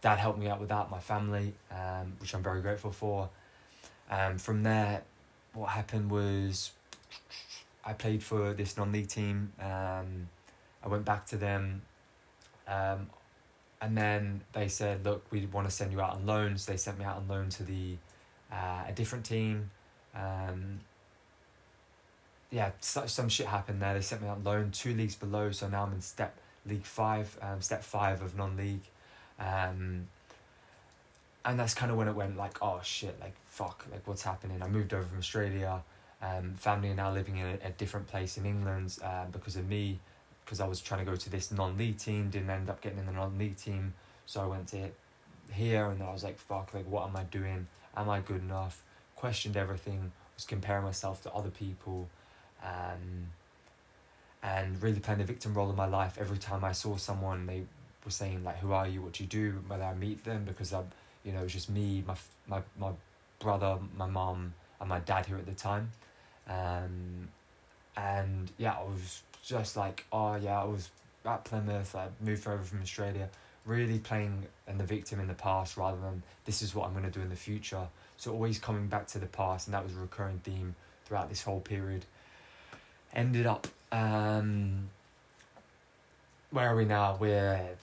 dad 0.00 0.18
helped 0.18 0.38
me 0.38 0.48
out 0.48 0.58
with 0.58 0.70
that. 0.70 0.90
My 0.90 0.98
family, 0.98 1.52
um, 1.70 2.14
which 2.18 2.34
I'm 2.34 2.42
very 2.42 2.62
grateful 2.62 2.90
for. 2.90 3.28
Um, 4.10 4.38
from 4.38 4.62
there, 4.62 5.02
what 5.52 5.68
happened 5.68 6.10
was, 6.10 6.70
I 7.84 7.92
played 7.92 8.22
for 8.22 8.54
this 8.54 8.78
non-league 8.78 9.08
team. 9.08 9.52
Um, 9.60 10.30
I 10.82 10.88
went 10.88 11.04
back 11.04 11.26
to 11.26 11.36
them 11.36 11.82
um, 12.66 13.10
and 13.82 13.94
then 13.94 14.40
they 14.54 14.68
said, 14.68 15.04
look, 15.04 15.26
we 15.30 15.44
want 15.44 15.68
to 15.68 15.70
send 15.70 15.92
you 15.92 16.00
out 16.00 16.14
on 16.14 16.24
loan. 16.24 16.56
So 16.56 16.72
they 16.72 16.78
sent 16.78 16.98
me 16.98 17.04
out 17.04 17.18
on 17.18 17.28
loan 17.28 17.50
to 17.50 17.62
the 17.62 17.96
uh, 18.50 18.84
a 18.88 18.92
different 18.94 19.26
team. 19.26 19.70
Um, 20.14 20.80
yeah, 22.50 22.70
so, 22.80 23.04
some 23.04 23.28
shit 23.28 23.46
happened 23.46 23.82
there. 23.82 23.92
They 23.92 24.00
sent 24.00 24.22
me 24.22 24.28
out 24.28 24.38
on 24.38 24.44
loan 24.44 24.70
two 24.70 24.94
leagues 24.94 25.14
below. 25.14 25.50
So 25.50 25.68
now 25.68 25.84
I'm 25.84 25.92
in 25.92 26.00
step 26.00 26.39
league 26.66 26.84
five, 26.84 27.36
um, 27.42 27.60
step 27.60 27.82
five 27.82 28.22
of 28.22 28.36
non 28.36 28.56
league. 28.56 28.84
Um, 29.38 30.08
and 31.44 31.58
that's 31.58 31.74
kind 31.74 31.90
of 31.90 31.96
when 31.96 32.08
it 32.08 32.14
went 32.14 32.36
like, 32.36 32.58
oh 32.62 32.80
shit, 32.82 33.18
like 33.20 33.34
fuck, 33.48 33.86
like 33.90 34.06
what's 34.06 34.22
happening? 34.22 34.62
I 34.62 34.68
moved 34.68 34.92
over 34.92 35.04
from 35.04 35.18
Australia. 35.18 35.82
Um, 36.22 36.54
family 36.54 36.90
are 36.90 36.94
now 36.94 37.12
living 37.12 37.38
in 37.38 37.46
a, 37.46 37.68
a 37.68 37.70
different 37.70 38.06
place 38.06 38.36
in 38.36 38.44
England 38.44 38.98
uh, 39.02 39.24
because 39.32 39.56
of 39.56 39.66
me 39.66 39.98
because 40.44 40.60
I 40.60 40.66
was 40.66 40.80
trying 40.80 41.04
to 41.04 41.10
go 41.10 41.16
to 41.16 41.30
this 41.30 41.52
non-league 41.52 41.98
team, 41.98 42.28
didn't 42.28 42.50
end 42.50 42.68
up 42.68 42.80
getting 42.80 42.98
in 42.98 43.06
the 43.06 43.12
non-league 43.12 43.56
team, 43.56 43.94
so 44.26 44.40
I 44.40 44.46
went 44.46 44.66
to 44.68 44.88
here, 45.52 45.86
and 45.86 46.02
I 46.02 46.12
was 46.12 46.24
like, 46.24 46.38
fuck, 46.38 46.74
like 46.74 46.86
what 46.86 47.08
am 47.08 47.16
I 47.16 47.22
doing? 47.22 47.68
Am 47.96 48.10
I 48.10 48.18
good 48.18 48.42
enough? 48.42 48.82
Questioned 49.14 49.56
everything, 49.56 50.10
was 50.34 50.44
comparing 50.44 50.84
myself 50.84 51.22
to 51.22 51.32
other 51.32 51.50
people, 51.50 52.08
um, 52.64 53.28
and 54.42 54.82
really 54.82 55.00
playing 55.00 55.18
the 55.18 55.24
victim 55.24 55.54
role 55.54 55.70
in 55.70 55.76
my 55.76 55.86
life. 55.86 56.16
Every 56.18 56.38
time 56.38 56.64
I 56.64 56.72
saw 56.72 56.96
someone, 56.96 57.46
they 57.46 57.64
were 58.04 58.10
saying 58.10 58.44
like, 58.44 58.58
"Who 58.58 58.72
are 58.72 58.86
you? 58.86 59.02
What 59.02 59.12
do 59.12 59.24
you 59.24 59.28
do?" 59.28 59.62
Whether 59.66 59.84
I 59.84 59.94
meet 59.94 60.24
them, 60.24 60.44
because 60.44 60.72
I, 60.72 60.82
you 61.24 61.32
know, 61.32 61.40
it 61.40 61.44
was 61.44 61.52
just 61.52 61.70
me, 61.70 62.02
my 62.06 62.16
my 62.46 62.62
my 62.78 62.92
brother, 63.38 63.78
my 63.96 64.06
mom, 64.06 64.54
and 64.80 64.88
my 64.88 65.00
dad 65.00 65.26
here 65.26 65.36
at 65.36 65.46
the 65.46 65.54
time, 65.54 65.90
um, 66.48 67.28
and 67.96 68.50
yeah, 68.58 68.72
I 68.72 68.84
was 68.84 69.22
just 69.42 69.76
like, 69.76 70.04
oh 70.12 70.36
yeah, 70.36 70.60
I 70.60 70.64
was 70.64 70.90
at 71.24 71.44
Plymouth, 71.44 71.94
I 71.94 72.08
moved 72.20 72.46
over 72.46 72.62
from 72.62 72.80
Australia, 72.82 73.28
really 73.66 73.98
playing 73.98 74.46
and 74.66 74.78
the 74.78 74.84
victim 74.84 75.20
in 75.20 75.28
the 75.28 75.34
past 75.34 75.76
rather 75.76 76.00
than 76.00 76.22
this 76.44 76.62
is 76.62 76.74
what 76.74 76.86
I'm 76.86 76.92
going 76.92 77.04
to 77.04 77.10
do 77.10 77.20
in 77.20 77.28
the 77.28 77.36
future. 77.36 77.86
So 78.16 78.32
always 78.32 78.58
coming 78.58 78.86
back 78.86 79.06
to 79.08 79.18
the 79.18 79.26
past, 79.26 79.66
and 79.66 79.74
that 79.74 79.82
was 79.82 79.94
a 79.94 80.00
recurring 80.00 80.40
theme 80.44 80.74
throughout 81.04 81.28
this 81.28 81.42
whole 81.42 81.60
period. 81.60 82.04
Ended 83.14 83.46
up, 83.46 83.66
um, 83.92 84.88
where 86.50 86.68
are 86.68 86.76
we 86.76 86.84
now? 86.84 87.16
We're 87.18 87.76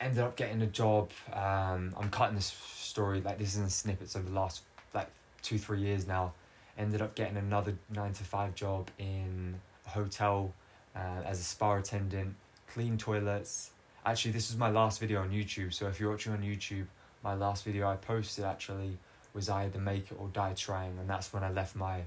ended 0.00 0.18
up 0.18 0.36
getting 0.36 0.60
a 0.62 0.66
job. 0.66 1.10
Um, 1.32 1.94
I'm 1.98 2.10
cutting 2.10 2.34
this 2.34 2.46
story 2.46 3.20
like 3.20 3.38
this 3.38 3.54
is 3.54 3.60
in 3.60 3.70
snippets 3.70 4.16
over 4.16 4.28
the 4.28 4.34
last 4.34 4.62
like 4.94 5.08
two 5.42 5.58
three 5.58 5.80
years 5.80 6.06
now 6.06 6.34
ended 6.78 7.02
up 7.02 7.14
getting 7.14 7.36
another 7.36 7.76
nine 7.90 8.12
to 8.12 8.24
five 8.24 8.54
job 8.54 8.88
in 8.98 9.54
a 9.86 9.90
hotel 9.90 10.52
uh, 10.96 11.22
as 11.24 11.40
a 11.40 11.42
spa 11.42 11.76
attendant, 11.76 12.34
clean 12.66 12.96
toilets. 12.96 13.70
actually 14.04 14.32
this 14.32 14.50
was 14.50 14.58
my 14.58 14.70
last 14.70 15.00
video 15.00 15.20
on 15.20 15.30
YouTube. 15.30 15.72
So 15.72 15.86
if 15.88 16.00
you're 16.00 16.10
watching 16.10 16.32
on 16.32 16.42
YouTube, 16.42 16.86
my 17.22 17.34
last 17.34 17.64
video 17.64 17.88
I 17.88 17.96
posted 17.96 18.44
actually 18.44 18.98
was 19.34 19.48
either 19.48 19.78
make 19.78 20.10
it 20.10 20.16
or 20.18 20.28
die 20.28 20.52
trying, 20.54 20.98
and 20.98 21.08
that's 21.08 21.32
when 21.32 21.42
I 21.42 21.50
left 21.50 21.74
my, 21.74 22.02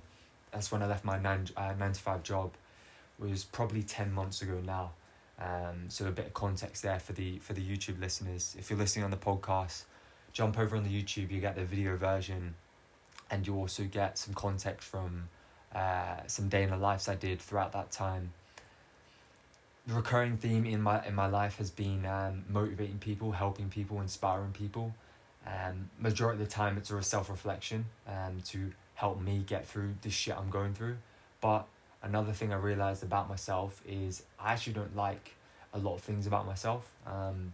that's 0.55 0.71
when 0.71 0.81
I 0.81 0.87
left 0.87 1.03
my 1.03 1.19
nine 1.19 1.47
uh, 1.57 1.73
nine 1.77 1.91
to 1.91 1.99
five 1.99 2.23
job, 2.23 2.53
was 3.19 3.43
probably 3.43 3.83
ten 3.83 4.13
months 4.13 4.41
ago 4.41 4.61
now. 4.65 4.91
Um, 5.37 5.89
so 5.89 6.07
a 6.07 6.11
bit 6.11 6.27
of 6.27 6.33
context 6.33 6.81
there 6.81 6.99
for 6.99 7.11
the 7.11 7.39
for 7.39 7.51
the 7.51 7.61
YouTube 7.61 7.99
listeners. 7.99 8.55
If 8.57 8.69
you're 8.69 8.79
listening 8.79 9.03
on 9.03 9.11
the 9.11 9.17
podcast, 9.17 9.83
jump 10.31 10.57
over 10.57 10.77
on 10.77 10.85
the 10.85 10.89
YouTube. 10.89 11.29
You 11.29 11.41
get 11.41 11.55
the 11.55 11.65
video 11.65 11.97
version, 11.97 12.55
and 13.29 13.45
you 13.45 13.55
also 13.57 13.83
get 13.83 14.17
some 14.17 14.33
context 14.33 14.87
from 14.87 15.27
uh, 15.75 16.25
some 16.27 16.47
day 16.47 16.63
in 16.63 16.69
the 16.69 16.77
lives 16.77 17.09
I 17.09 17.15
did 17.15 17.41
throughout 17.41 17.73
that 17.73 17.91
time. 17.91 18.31
The 19.87 19.93
recurring 19.93 20.37
theme 20.37 20.65
in 20.65 20.81
my 20.81 21.05
in 21.05 21.15
my 21.15 21.27
life 21.27 21.57
has 21.57 21.69
been 21.69 22.05
um, 22.05 22.45
motivating 22.47 22.99
people, 22.99 23.33
helping 23.33 23.67
people, 23.67 23.99
inspiring 23.99 24.53
people. 24.53 24.95
Um, 25.45 25.89
majority 25.99 26.41
of 26.41 26.47
the 26.47 26.51
time, 26.51 26.77
it's 26.77 26.89
a 26.89 27.03
self 27.03 27.29
reflection 27.29 27.87
um, 28.07 28.41
to 28.45 28.71
help 28.95 29.21
me 29.21 29.43
get 29.45 29.67
through 29.67 29.95
the 30.01 30.09
shit 30.09 30.35
I'm 30.37 30.49
going 30.49 30.73
through. 30.73 30.97
But 31.41 31.67
another 32.01 32.33
thing 32.33 32.51
I 32.51 32.57
realized 32.57 33.03
about 33.03 33.29
myself 33.29 33.81
is 33.87 34.23
I 34.39 34.53
actually 34.53 34.73
don't 34.73 34.95
like 34.95 35.35
a 35.73 35.79
lot 35.79 35.95
of 35.95 36.01
things 36.01 36.25
about 36.25 36.45
myself. 36.45 36.89
Um, 37.05 37.53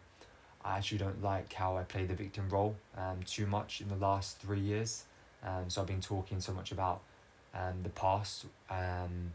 I 0.64 0.78
actually 0.78 1.00
don't 1.00 1.22
like 1.24 1.54
how 1.54 1.78
I 1.78 1.84
play 1.84 2.06
the 2.06 2.14
victim 2.14 2.48
role 2.50 2.76
um, 2.96 3.20
too 3.26 3.48
much 3.48 3.82
in 3.82 3.90
the 3.90 3.96
last 3.96 4.38
three 4.38 4.60
years. 4.60 5.06
Um, 5.44 5.70
so 5.70 5.82
I've 5.82 5.88
been 5.88 6.02
talking 6.02 6.40
so 6.40 6.54
much 6.54 6.72
about 6.72 7.02
um, 7.56 7.82
the 7.82 7.90
past. 7.90 8.46
Um, 8.70 9.34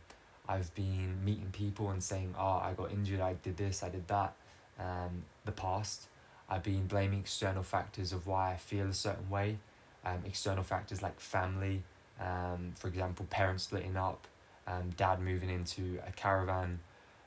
I've 0.49 0.73
been 0.75 1.25
meeting 1.25 1.49
people 1.51 1.91
and 1.91 2.03
saying, 2.03 2.35
oh, 2.39 2.61
I 2.63 2.75
got 2.77 2.93
injured, 2.93 3.21
I 3.21 3.35
did 3.35 3.57
this, 3.57 3.83
I 3.83 3.89
did 3.89 4.07
that. 4.09 4.35
Um, 4.79 5.25
the 5.45 5.53
past. 5.53 6.07
I've 6.49 6.63
been 6.63 6.87
blaming 6.87 7.21
external 7.21 7.65
factors 7.65 8.13
of 8.13 8.27
why 8.27 8.53
I 8.53 8.57
feel 8.57 8.87
a 8.87 8.93
certain 8.93 9.29
way. 9.29 9.59
Um, 10.05 10.23
external 10.25 10.63
factors 10.63 11.03
like 11.03 11.19
family, 11.19 11.83
um, 12.21 12.73
for 12.75 12.89
example, 12.89 13.27
parents 13.31 13.65
splitting 13.65 13.97
up, 13.97 14.27
um, 14.67 14.91
dad 14.97 15.21
moving 15.21 15.51
into 15.51 16.01
a 16.07 16.13
caravan, 16.13 16.81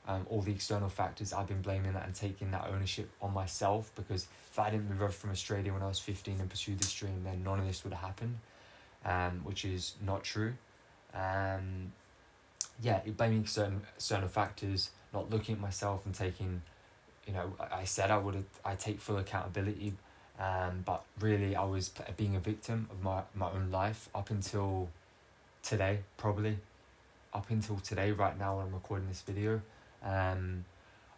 um, 0.06 0.26
all 0.28 0.40
the 0.40 0.52
external 0.52 0.88
factors, 0.88 1.32
I've 1.32 1.46
been 1.46 1.62
blaming 1.62 1.92
that 1.92 2.04
and 2.04 2.14
taking 2.14 2.50
that 2.50 2.66
ownership 2.72 3.10
on 3.22 3.32
myself 3.32 3.92
because 3.94 4.26
if 4.50 4.58
I 4.58 4.70
didn't 4.70 4.88
move 4.88 5.02
over 5.02 5.12
from 5.12 5.30
Australia 5.30 5.72
when 5.72 5.82
I 5.82 5.88
was 5.88 5.98
15 5.98 6.40
and 6.40 6.50
pursue 6.50 6.74
this 6.74 6.92
dream, 6.92 7.22
then 7.24 7.44
none 7.44 7.60
of 7.60 7.66
this 7.66 7.84
would 7.84 7.92
have 7.92 8.02
happened, 8.02 8.38
um, 9.04 9.40
which 9.44 9.64
is 9.64 9.94
not 10.04 10.24
true. 10.24 10.54
Um, 11.14 11.92
yeah, 12.82 13.00
blaming 13.16 13.46
certain, 13.46 13.82
certain 13.98 14.28
factors, 14.28 14.90
not 15.12 15.30
looking 15.30 15.56
at 15.56 15.60
myself 15.60 16.04
and 16.06 16.14
taking, 16.14 16.62
you 17.26 17.32
know, 17.32 17.52
I 17.60 17.84
said 17.84 18.10
I 18.10 18.18
would 18.18 18.44
I 18.64 18.74
take 18.74 19.00
full 19.00 19.18
accountability, 19.18 19.94
um, 20.40 20.82
but 20.86 21.04
really 21.20 21.54
I 21.54 21.64
was 21.64 21.92
being 22.16 22.34
a 22.34 22.40
victim 22.40 22.88
of 22.90 23.02
my, 23.02 23.22
my 23.34 23.50
own 23.50 23.70
life 23.70 24.08
up 24.14 24.30
until 24.30 24.88
today, 25.62 25.98
probably. 26.16 26.56
Up 27.32 27.48
until 27.50 27.76
today, 27.76 28.10
right 28.10 28.36
now 28.36 28.56
when 28.56 28.66
I'm 28.66 28.74
recording 28.74 29.06
this 29.06 29.20
video, 29.20 29.60
um, 30.02 30.64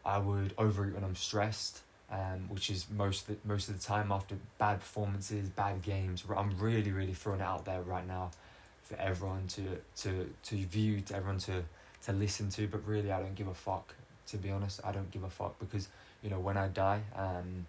I 0.05 0.19
would 0.19 0.52
overeat 0.59 0.95
when 0.95 1.05
I'm 1.05 1.17
stressed, 1.17 1.81
um, 2.11 2.49
which 2.49 2.69
is 2.69 2.87
most 2.91 3.23
of 3.23 3.26
the, 3.29 3.49
most 3.49 3.69
of 3.69 3.79
the 3.79 3.83
time 3.83 4.12
after 4.12 4.35
bad 4.59 4.81
performances, 4.81 5.49
bad 5.49 5.81
games. 5.83 6.25
I'm 6.37 6.59
really 6.59 6.93
really 6.93 7.14
throwing 7.14 7.41
it 7.41 7.45
out 7.45 7.64
there 7.64 7.81
right 7.81 8.07
now, 8.07 8.31
for 8.83 8.97
everyone 8.97 9.47
to 9.49 9.79
to 10.02 10.29
to 10.43 10.57
view, 10.67 11.00
to 11.00 11.17
everyone 11.17 11.38
to 11.41 11.62
to 12.05 12.12
listen 12.12 12.50
to. 12.50 12.67
But 12.67 12.87
really, 12.87 13.11
I 13.11 13.21
don't 13.21 13.35
give 13.35 13.49
a 13.49 13.55
fuck. 13.55 13.95
To 14.29 14.37
be 14.37 14.50
honest, 14.50 14.81
I 14.85 14.93
don't 14.93 15.11
give 15.11 15.25
a 15.25 15.31
fuck 15.31 15.59
because 15.59 15.88
you 16.23 16.29
know 16.29 16.41
when 16.41 16.57
I 16.57 16.69
die, 16.69 17.00
um, 17.17 17.67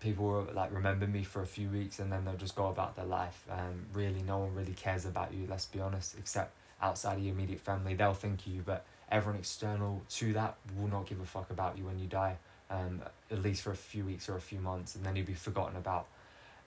people 0.00 0.26
will 0.26 0.48
like 0.54 0.72
remember 0.72 1.06
me 1.06 1.24
for 1.24 1.42
a 1.42 1.46
few 1.46 1.68
weeks 1.68 1.98
and 1.98 2.12
then 2.12 2.24
they'll 2.24 2.34
just 2.34 2.54
go 2.54 2.66
about 2.66 2.96
their 2.96 3.06
life. 3.06 3.44
Um, 3.50 3.86
really, 3.92 4.22
no 4.22 4.38
one 4.38 4.54
really 4.54 4.74
cares 4.74 5.06
about 5.06 5.32
you. 5.32 5.46
Let's 5.48 5.66
be 5.66 5.80
honest, 5.80 6.16
except 6.18 6.52
outside 6.80 7.18
of 7.18 7.24
your 7.24 7.34
immediate 7.34 7.60
family, 7.60 7.94
they'll 7.94 8.14
think 8.14 8.46
you, 8.46 8.62
but 8.64 8.84
everyone 9.10 9.38
external 9.38 10.02
to 10.10 10.32
that 10.34 10.56
will 10.76 10.88
not 10.88 11.06
give 11.06 11.20
a 11.20 11.24
fuck 11.24 11.50
about 11.50 11.78
you 11.78 11.84
when 11.84 11.98
you 11.98 12.06
die, 12.06 12.36
um, 12.70 13.00
at 13.30 13.42
least 13.42 13.62
for 13.62 13.70
a 13.70 13.76
few 13.76 14.04
weeks 14.04 14.28
or 14.28 14.36
a 14.36 14.40
few 14.40 14.58
months, 14.58 14.94
and 14.94 15.04
then 15.04 15.16
you'll 15.16 15.26
be 15.26 15.34
forgotten 15.34 15.76
about. 15.76 16.06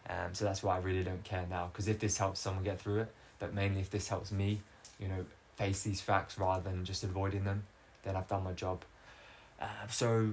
Um, 0.09 0.33
so 0.33 0.45
that's 0.45 0.63
why 0.63 0.75
I 0.75 0.79
really 0.79 1.03
don't 1.03 1.24
care 1.24 1.45
now, 1.50 1.69
because 1.71 1.88
if 1.88 2.00
this 2.00 2.17
helps 2.17 2.39
someone 2.39 2.63
get 2.63 2.81
through 2.81 3.01
it, 3.01 3.13
but 3.38 3.53
mainly 3.53 3.81
if 3.81 3.89
this 3.89 4.07
helps 4.07 4.31
me, 4.31 4.62
you 5.00 5.07
know, 5.07 5.25
face 5.55 5.83
these 5.83 6.01
facts 6.01 6.39
rather 6.39 6.67
than 6.67 6.86
just 6.86 7.03
avoiding 7.03 7.43
them, 7.43 7.63
then 8.03 8.15
I've 8.15 8.27
done 8.27 8.43
my 8.43 8.53
job. 8.53 8.83
Uh, 9.62 9.65
so, 9.89 10.31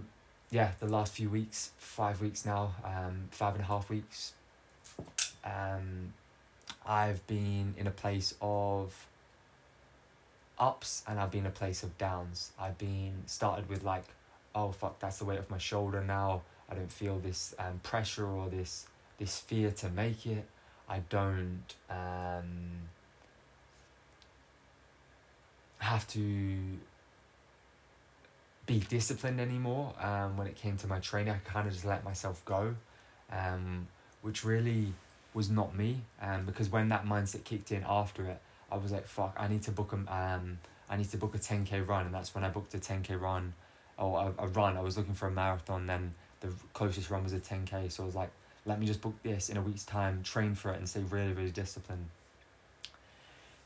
yeah, 0.50 0.72
the 0.78 0.86
last 0.86 1.14
few 1.14 1.28
weeks, 1.28 1.70
five 1.78 2.20
weeks 2.20 2.46
now, 2.46 2.74
um, 2.84 3.28
five 3.30 3.54
and 3.54 3.62
a 3.62 3.66
half 3.66 3.90
weeks, 3.90 4.32
um, 5.44 6.12
I've 6.86 7.26
been 7.26 7.74
in 7.76 7.86
a 7.86 7.90
place 7.90 8.34
of 8.40 9.06
ups 10.58 11.02
and 11.06 11.18
I've 11.18 11.30
been 11.30 11.40
in 11.40 11.46
a 11.46 11.50
place 11.50 11.82
of 11.82 11.98
downs. 11.98 12.52
I've 12.58 12.78
been 12.78 13.22
started 13.26 13.68
with 13.68 13.82
like, 13.82 14.04
oh 14.54 14.72
fuck, 14.72 14.98
that's 15.00 15.18
the 15.18 15.24
weight 15.24 15.38
of 15.38 15.50
my 15.50 15.58
shoulder 15.58 16.02
now. 16.02 16.42
I 16.70 16.74
don't 16.74 16.92
feel 16.92 17.18
this 17.18 17.54
um, 17.58 17.80
pressure 17.82 18.26
or 18.26 18.48
this 18.48 18.86
this 19.18 19.38
fear 19.38 19.70
to 19.70 19.88
make 19.88 20.26
it. 20.26 20.44
I 20.88 21.00
don't 21.08 21.74
um, 21.90 22.88
have 25.78 26.06
to 26.08 26.78
be 28.66 28.80
disciplined 28.80 29.40
anymore. 29.40 29.94
Um, 30.00 30.36
when 30.36 30.46
it 30.46 30.56
came 30.56 30.76
to 30.78 30.86
my 30.86 30.98
training, 30.98 31.32
I 31.32 31.38
kind 31.48 31.66
of 31.66 31.72
just 31.72 31.84
let 31.84 32.04
myself 32.04 32.44
go, 32.44 32.74
um, 33.30 33.86
which 34.22 34.44
really 34.44 34.92
was 35.34 35.50
not 35.50 35.76
me. 35.76 36.02
Um, 36.20 36.44
because 36.44 36.68
when 36.68 36.88
that 36.88 37.04
mindset 37.04 37.44
kicked 37.44 37.72
in 37.72 37.84
after 37.88 38.24
it, 38.24 38.40
I 38.70 38.76
was 38.76 38.92
like, 38.92 39.06
fuck, 39.06 39.36
I 39.38 39.48
need 39.48 39.62
to 39.62 39.70
book 39.70 39.92
a, 39.92 39.96
um, 40.14 40.58
I 40.90 40.96
need 40.96 41.10
to 41.10 41.16
book 41.16 41.34
a 41.34 41.38
10k 41.38 41.86
run. 41.86 42.06
And 42.06 42.14
that's 42.14 42.34
when 42.34 42.44
I 42.44 42.48
booked 42.48 42.74
a 42.74 42.78
10k 42.78 43.20
run 43.20 43.54
or 43.98 44.34
a, 44.38 44.44
a 44.44 44.48
run. 44.48 44.76
I 44.76 44.80
was 44.80 44.96
looking 44.96 45.14
for 45.14 45.28
a 45.28 45.30
marathon. 45.30 45.86
Then 45.86 46.14
the 46.40 46.48
closest 46.72 47.10
run 47.10 47.22
was 47.22 47.32
a 47.32 47.40
10k. 47.40 47.92
So 47.92 48.02
I 48.02 48.06
was 48.06 48.14
like, 48.14 48.30
let 48.66 48.80
me 48.80 48.86
just 48.86 49.00
book 49.00 49.14
this 49.22 49.48
in 49.48 49.56
a 49.56 49.62
week's 49.62 49.84
time, 49.84 50.22
train 50.22 50.54
for 50.54 50.72
it 50.72 50.78
and 50.78 50.88
stay 50.88 51.00
really, 51.08 51.32
really 51.32 51.52
disciplined. 51.52 52.06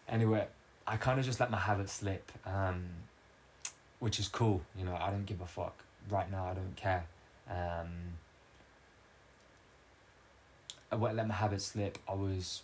Anyway, 0.08 0.46
I 0.86 0.96
kind 0.96 1.18
of 1.18 1.24
just 1.24 1.40
let 1.40 1.50
my 1.50 1.58
habits 1.58 1.92
slip, 1.92 2.30
um, 2.44 2.84
which 4.00 4.18
is 4.18 4.28
cool. 4.28 4.62
You 4.76 4.84
know, 4.84 4.96
I 5.00 5.10
don't 5.10 5.26
give 5.26 5.40
a 5.40 5.46
fuck. 5.46 5.84
Right 6.10 6.30
now, 6.30 6.46
I 6.46 6.54
don't 6.54 6.74
care. 6.74 7.04
Um, 7.48 8.14
I 10.90 10.96
let 10.96 11.28
my 11.28 11.34
habits 11.34 11.66
slip. 11.66 11.98
I 12.08 12.14
was 12.14 12.62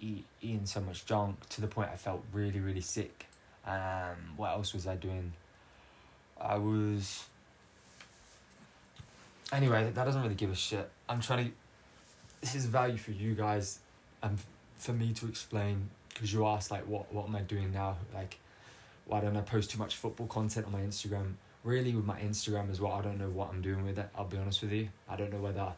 eat, 0.00 0.24
eating 0.40 0.66
so 0.66 0.80
much 0.80 1.04
junk 1.04 1.46
to 1.50 1.60
the 1.60 1.66
point 1.66 1.90
I 1.92 1.96
felt 1.96 2.24
really, 2.32 2.60
really 2.60 2.80
sick. 2.80 3.26
Um, 3.66 4.34
what 4.36 4.50
else 4.50 4.72
was 4.72 4.86
I 4.86 4.96
doing? 4.96 5.32
I 6.40 6.56
was. 6.56 7.24
Anyway, 9.52 9.90
that 9.94 10.04
doesn't 10.04 10.22
really 10.22 10.34
give 10.34 10.50
a 10.50 10.56
shit. 10.56 10.88
I'm 11.08 11.20
trying 11.20 11.46
to. 11.46 11.52
This 12.40 12.54
is 12.54 12.66
value 12.66 12.98
for 12.98 13.12
you 13.12 13.34
guys 13.34 13.78
and 14.22 14.38
for 14.78 14.92
me 14.92 15.12
to 15.14 15.26
explain 15.26 15.88
because 16.08 16.32
you 16.32 16.46
asked, 16.46 16.70
like, 16.70 16.86
what, 16.86 17.12
what 17.12 17.26
am 17.26 17.34
I 17.34 17.40
doing 17.40 17.72
now? 17.72 17.96
Like, 18.14 18.38
why 19.06 19.20
don't 19.20 19.36
I 19.36 19.42
post 19.42 19.70
too 19.70 19.78
much 19.78 19.96
football 19.96 20.26
content 20.26 20.66
on 20.66 20.72
my 20.72 20.80
Instagram? 20.80 21.34
Really, 21.62 21.94
with 21.94 22.04
my 22.04 22.20
Instagram 22.20 22.70
as 22.70 22.80
well, 22.80 22.92
I 22.92 23.02
don't 23.02 23.18
know 23.18 23.28
what 23.28 23.50
I'm 23.50 23.62
doing 23.62 23.84
with 23.84 23.98
it. 23.98 24.08
I'll 24.16 24.24
be 24.24 24.36
honest 24.36 24.62
with 24.62 24.72
you. 24.72 24.88
I 25.08 25.16
don't 25.16 25.32
know 25.32 25.40
whether, 25.40 25.72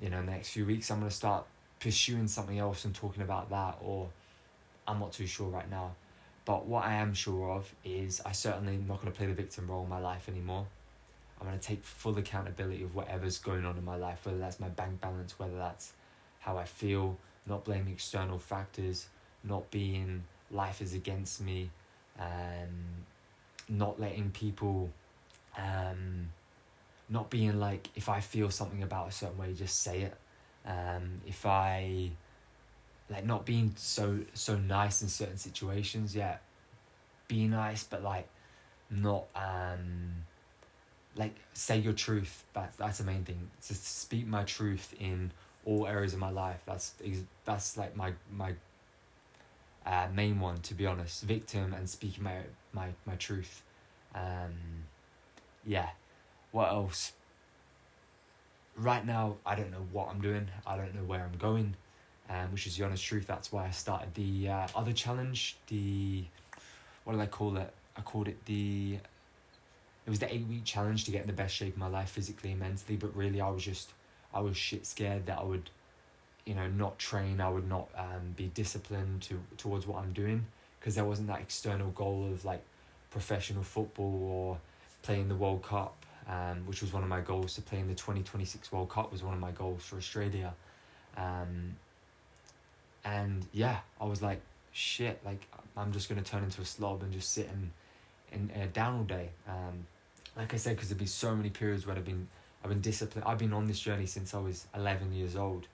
you 0.00 0.10
know, 0.10 0.22
next 0.22 0.50
few 0.50 0.64
weeks 0.64 0.90
I'm 0.90 1.00
going 1.00 1.10
to 1.10 1.16
start 1.16 1.44
pursuing 1.80 2.28
something 2.28 2.58
else 2.58 2.84
and 2.84 2.94
talking 2.94 3.22
about 3.22 3.50
that, 3.50 3.78
or 3.82 4.08
I'm 4.86 4.98
not 4.98 5.12
too 5.12 5.26
sure 5.26 5.48
right 5.48 5.70
now. 5.70 5.92
But 6.44 6.66
what 6.66 6.84
I 6.84 6.94
am 6.94 7.12
sure 7.12 7.50
of 7.50 7.72
is 7.84 8.22
I 8.24 8.32
certainly 8.32 8.74
am 8.74 8.86
not 8.86 9.02
going 9.02 9.12
to 9.12 9.16
play 9.16 9.26
the 9.26 9.34
victim 9.34 9.70
role 9.70 9.84
in 9.84 9.88
my 9.90 10.00
life 10.00 10.28
anymore. 10.28 10.66
I'm 11.40 11.46
going 11.46 11.58
to 11.58 11.64
take 11.64 11.84
full 11.84 12.16
accountability 12.18 12.82
of 12.82 12.94
whatever's 12.94 13.38
going 13.38 13.64
on 13.64 13.76
in 13.76 13.84
my 13.84 13.96
life, 13.96 14.24
whether 14.24 14.38
that's 14.38 14.58
my 14.58 14.68
bank 14.68 15.00
balance, 15.00 15.38
whether 15.38 15.56
that's 15.56 15.92
how 16.40 16.56
I 16.56 16.64
feel, 16.64 17.18
not 17.46 17.64
blaming 17.64 17.92
external 17.92 18.38
factors, 18.38 19.08
not 19.44 19.70
being 19.70 20.24
life 20.50 20.80
is 20.80 20.94
against 20.94 21.40
me, 21.40 21.70
um, 22.18 23.04
not 23.68 24.00
letting 24.00 24.30
people, 24.30 24.90
um, 25.56 26.30
not 27.08 27.30
being 27.30 27.58
like, 27.58 27.88
if 27.94 28.08
I 28.08 28.20
feel 28.20 28.50
something 28.50 28.82
about 28.82 29.08
a 29.08 29.12
certain 29.12 29.38
way, 29.38 29.52
just 29.54 29.82
say 29.82 30.02
it 30.02 30.16
um, 30.68 31.20
if 31.26 31.46
I 31.46 32.10
like 33.10 33.24
not 33.24 33.46
being 33.46 33.72
so 33.76 34.20
so 34.34 34.56
nice 34.56 35.02
in 35.02 35.08
certain 35.08 35.38
situations, 35.38 36.14
yeah, 36.14 36.36
be 37.26 37.46
nice, 37.46 37.84
but 37.84 38.02
like 38.02 38.28
not 38.90 39.24
um 39.34 40.24
like 41.16 41.34
say 41.54 41.78
your 41.78 41.94
truth. 41.94 42.44
That's 42.52 42.76
that's 42.76 42.98
the 42.98 43.04
main 43.04 43.24
thing. 43.24 43.50
To 43.66 43.74
speak 43.74 44.26
my 44.26 44.44
truth 44.44 44.94
in 45.00 45.32
all 45.64 45.86
areas 45.86 46.12
of 46.12 46.18
my 46.18 46.30
life. 46.30 46.60
That's 46.66 46.92
that's 47.44 47.76
like 47.78 47.96
my 47.96 48.12
my 48.30 48.54
uh, 49.88 50.06
main 50.14 50.38
one 50.38 50.58
to 50.58 50.74
be 50.74 50.86
honest. 50.86 51.22
Victim 51.22 51.72
and 51.74 51.88
speaking 51.88 52.22
my 52.24 52.36
my 52.72 52.88
my 53.06 53.14
truth. 53.16 53.62
Um, 54.14 54.52
yeah. 55.64 55.88
what 56.52 56.68
else? 56.68 57.12
Right 58.76 59.04
now, 59.04 59.36
I 59.44 59.54
don't 59.54 59.70
know 59.70 59.86
what 59.92 60.08
I'm 60.10 60.20
doing. 60.20 60.48
I 60.66 60.76
don't 60.76 60.94
know 60.94 61.02
where 61.02 61.22
I'm 61.24 61.36
going, 61.38 61.74
um, 62.30 62.52
which 62.52 62.66
is 62.66 62.76
the 62.76 62.84
honest 62.84 63.04
truth. 63.04 63.26
That's 63.26 63.50
why 63.50 63.66
I 63.66 63.70
started 63.70 64.14
the 64.14 64.48
uh, 64.48 64.66
other 64.74 64.92
challenge. 64.92 65.56
The 65.66 66.24
what 67.04 67.14
did 67.14 67.22
I 67.22 67.26
call 67.26 67.56
it? 67.56 67.72
I 67.96 68.02
called 68.02 68.28
it 68.28 68.44
the. 68.44 68.98
It 70.06 70.10
was 70.10 70.20
the 70.20 70.32
eight 70.32 70.46
week 70.46 70.64
challenge 70.64 71.04
to 71.04 71.10
get 71.10 71.22
in 71.22 71.26
the 71.26 71.34
best 71.34 71.54
shape 71.54 71.74
of 71.74 71.78
my 71.78 71.88
life 71.88 72.10
physically 72.10 72.52
and 72.52 72.60
mentally, 72.60 72.96
but 72.96 73.14
really 73.14 73.42
I 73.42 73.50
was 73.50 73.62
just, 73.62 73.92
I 74.32 74.40
was 74.40 74.56
shit 74.56 74.86
scared 74.86 75.26
that 75.26 75.38
I 75.38 75.42
would, 75.44 75.68
you 76.48 76.54
know, 76.54 76.66
not 76.66 76.98
train. 76.98 77.42
I 77.42 77.50
would 77.50 77.68
not 77.68 77.88
um, 77.94 78.32
be 78.34 78.46
disciplined 78.46 79.20
to 79.24 79.38
towards 79.58 79.86
what 79.86 80.02
I'm 80.02 80.14
doing 80.14 80.46
because 80.80 80.94
there 80.94 81.04
wasn't 81.04 81.28
that 81.28 81.40
external 81.40 81.90
goal 81.90 82.26
of 82.32 82.46
like 82.46 82.62
professional 83.10 83.62
football 83.62 84.22
or 84.32 84.58
playing 85.02 85.28
the 85.28 85.34
World 85.34 85.62
Cup, 85.62 85.94
um, 86.26 86.66
which 86.66 86.80
was 86.80 86.90
one 86.90 87.02
of 87.02 87.08
my 87.10 87.20
goals. 87.20 87.54
To 87.56 87.60
play 87.60 87.80
in 87.80 87.86
the 87.86 87.94
twenty 87.94 88.22
twenty 88.22 88.46
six 88.46 88.72
World 88.72 88.88
Cup 88.88 89.12
was 89.12 89.22
one 89.22 89.34
of 89.34 89.40
my 89.40 89.50
goals 89.50 89.84
for 89.84 89.96
Australia, 89.96 90.54
um, 91.18 91.76
and 93.04 93.44
yeah, 93.52 93.80
I 94.00 94.06
was 94.06 94.22
like, 94.22 94.40
shit, 94.72 95.20
like 95.26 95.46
I'm 95.76 95.92
just 95.92 96.08
gonna 96.08 96.22
turn 96.22 96.44
into 96.44 96.62
a 96.62 96.64
slob 96.64 97.02
and 97.02 97.12
just 97.12 97.30
sit 97.30 97.50
in 98.32 98.50
uh, 98.54 98.68
down 98.72 98.96
all 98.96 99.04
day. 99.04 99.28
Um, 99.46 99.86
like 100.34 100.54
I 100.54 100.56
said, 100.56 100.76
because 100.76 100.88
there'd 100.88 100.98
be 100.98 101.04
so 101.04 101.36
many 101.36 101.50
periods 101.50 101.86
where 101.86 101.94
I've 101.94 102.06
been 102.06 102.26
I've 102.62 102.70
been 102.70 102.80
disciplined. 102.80 103.28
I've 103.28 103.38
been 103.38 103.52
on 103.52 103.66
this 103.66 103.80
journey 103.80 104.06
since 104.06 104.32
I 104.32 104.38
was 104.38 104.66
eleven 104.74 105.12
years 105.12 105.36
old, 105.36 105.66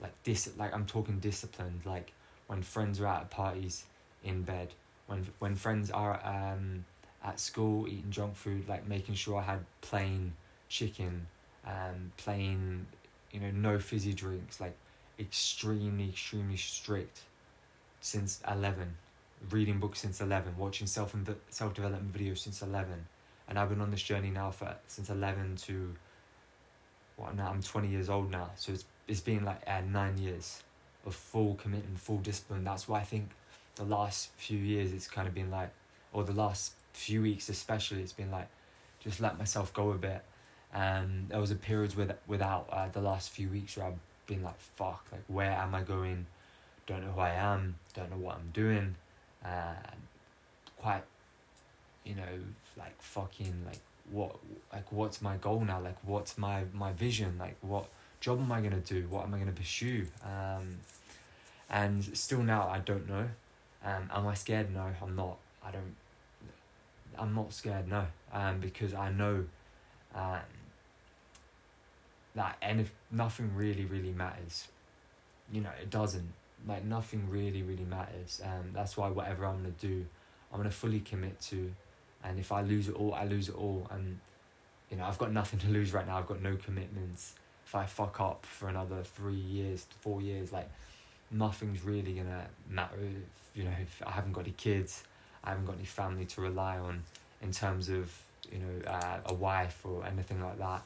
like 0.00 0.12
dis 0.22 0.50
like 0.56 0.74
I'm 0.74 0.86
talking 0.86 1.18
disciplined. 1.18 1.80
Like 1.84 2.12
when 2.46 2.62
friends 2.62 3.00
are 3.00 3.06
out 3.06 3.22
at 3.22 3.30
parties, 3.30 3.84
in 4.24 4.42
bed, 4.42 4.72
when 5.06 5.26
when 5.38 5.54
friends 5.54 5.90
are 5.90 6.20
um 6.24 6.84
at 7.24 7.40
school 7.40 7.86
eating 7.88 8.10
junk 8.10 8.36
food, 8.36 8.68
like 8.68 8.86
making 8.86 9.14
sure 9.14 9.38
I 9.38 9.42
had 9.42 9.64
plain 9.80 10.32
chicken, 10.68 11.26
um 11.66 12.12
plain, 12.16 12.86
you 13.32 13.40
know, 13.40 13.50
no 13.50 13.78
fizzy 13.78 14.12
drinks, 14.12 14.60
like 14.60 14.76
extremely 15.18 16.10
extremely 16.10 16.56
strict 16.56 17.22
since 18.00 18.40
11 18.50 18.96
reading 19.50 19.78
books 19.78 20.00
since 20.00 20.20
11 20.20 20.56
watching 20.56 20.86
self 20.86 21.14
and 21.14 21.34
self 21.48 21.74
development 21.74 22.12
videos 22.12 22.38
since 22.38 22.62
11 22.62 23.06
and 23.48 23.58
I've 23.58 23.68
been 23.68 23.80
on 23.80 23.90
this 23.90 24.02
journey 24.02 24.30
now 24.30 24.50
for 24.50 24.76
since 24.86 25.08
11 25.08 25.56
to 25.56 25.94
what 27.16 27.34
now 27.34 27.48
I'm 27.50 27.62
20 27.62 27.88
years 27.88 28.10
old 28.10 28.30
now 28.30 28.50
so 28.56 28.72
it's 28.72 28.84
it's 29.08 29.20
been 29.20 29.44
like 29.44 29.62
uh, 29.66 29.80
9 29.80 30.18
years 30.18 30.62
of 31.04 31.14
full 31.14 31.54
commitment 31.54 31.98
full 31.98 32.18
discipline. 32.18 32.64
That's 32.64 32.88
why 32.88 33.00
I 33.00 33.04
think 33.04 33.30
the 33.76 33.84
last 33.84 34.30
few 34.36 34.58
years 34.58 34.92
it's 34.92 35.06
kind 35.08 35.28
of 35.28 35.34
been 35.34 35.50
like 35.50 35.70
or 36.12 36.24
the 36.24 36.32
last 36.32 36.72
few 36.92 37.22
weeks 37.22 37.48
especially 37.48 38.00
it's 38.00 38.12
been 38.12 38.30
like 38.30 38.48
just 39.00 39.20
let 39.20 39.38
myself 39.38 39.72
go 39.72 39.90
a 39.90 39.98
bit. 39.98 40.22
And 40.72 41.28
there 41.28 41.40
was 41.40 41.50
a 41.50 41.56
period 41.56 41.94
with 41.94 42.12
without 42.26 42.68
uh, 42.70 42.88
the 42.88 43.00
last 43.00 43.30
few 43.30 43.48
weeks 43.48 43.76
where 43.76 43.86
I've 43.86 44.26
been 44.26 44.42
like 44.42 44.58
fuck 44.58 45.06
like 45.12 45.24
where 45.28 45.52
am 45.52 45.74
I 45.74 45.82
going? 45.82 46.26
Don't 46.86 47.04
know 47.04 47.12
who 47.12 47.20
I 47.20 47.30
am 47.30 47.76
don't 47.94 48.10
know 48.10 48.18
what 48.18 48.36
I'm 48.36 48.50
doing 48.52 48.94
uh, 49.44 49.74
quite 50.78 51.02
you 52.04 52.14
know 52.14 52.22
like 52.76 53.00
fucking 53.00 53.62
like 53.66 53.80
what 54.10 54.36
like 54.72 54.90
what's 54.92 55.20
my 55.20 55.36
goal 55.36 55.60
now? 55.60 55.80
Like 55.80 55.96
what's 56.02 56.38
my 56.38 56.64
my 56.72 56.92
vision? 56.92 57.36
Like 57.38 57.56
what 57.60 57.86
job 58.20 58.40
am 58.40 58.50
I 58.50 58.60
gonna 58.60 58.80
do 58.80 59.06
what 59.08 59.24
am 59.24 59.34
I 59.34 59.38
gonna 59.38 59.52
pursue 59.52 60.06
um 60.24 60.78
and 61.68 62.04
still 62.16 62.42
now 62.42 62.68
I 62.68 62.78
don't 62.78 63.08
know 63.08 63.28
um, 63.86 64.10
am 64.12 64.26
I 64.26 64.34
scared? 64.34 64.74
No, 64.74 64.90
I'm 65.00 65.14
not. 65.14 65.36
I 65.64 65.70
don't. 65.70 65.94
I'm 67.16 67.34
not 67.34 67.52
scared. 67.52 67.88
No, 67.88 68.06
um, 68.32 68.58
because 68.58 68.92
I 68.92 69.10
know, 69.10 69.44
um, 70.14 70.40
that 72.34 72.56
and 72.60 72.80
if 72.80 72.92
nothing 73.12 73.54
really 73.54 73.84
really 73.84 74.12
matters, 74.12 74.68
you 75.52 75.60
know, 75.60 75.70
it 75.80 75.90
doesn't. 75.90 76.32
Like 76.66 76.84
nothing 76.84 77.30
really 77.30 77.62
really 77.62 77.84
matters. 77.84 78.40
Um, 78.44 78.72
that's 78.72 78.96
why 78.96 79.08
whatever 79.08 79.46
I'm 79.46 79.58
gonna 79.58 79.74
do, 79.78 80.04
I'm 80.52 80.58
gonna 80.58 80.70
fully 80.70 81.00
commit 81.00 81.40
to, 81.42 81.72
and 82.24 82.40
if 82.40 82.50
I 82.50 82.62
lose 82.62 82.88
it 82.88 82.96
all, 82.96 83.14
I 83.14 83.24
lose 83.24 83.48
it 83.48 83.54
all. 83.54 83.86
And 83.90 84.18
you 84.90 84.96
know, 84.96 85.04
I've 85.04 85.18
got 85.18 85.32
nothing 85.32 85.60
to 85.60 85.68
lose 85.68 85.92
right 85.92 86.06
now. 86.06 86.18
I've 86.18 86.26
got 86.26 86.42
no 86.42 86.56
commitments. 86.56 87.34
If 87.66 87.74
I 87.74 87.84
fuck 87.84 88.20
up 88.20 88.46
for 88.46 88.68
another 88.68 89.02
three 89.02 89.34
years, 89.34 89.86
four 90.00 90.22
years, 90.22 90.52
like 90.52 90.70
nothing's 91.30 91.82
really 91.82 92.12
gonna 92.12 92.46
matter 92.70 92.96
if 93.00 93.58
you 93.58 93.64
know 93.64 93.74
if 93.80 94.02
I 94.06 94.12
haven't 94.12 94.32
got 94.32 94.42
any 94.42 94.52
kids, 94.52 95.02
I 95.42 95.50
haven't 95.50 95.66
got 95.66 95.74
any 95.76 95.84
family 95.84 96.26
to 96.26 96.40
rely 96.40 96.78
on 96.78 97.02
in 97.42 97.50
terms 97.50 97.88
of 97.88 98.12
you 98.50 98.58
know 98.58 98.90
uh, 98.90 99.18
a 99.26 99.34
wife 99.34 99.80
or 99.84 100.04
anything 100.06 100.40
like 100.40 100.58
that. 100.58 100.82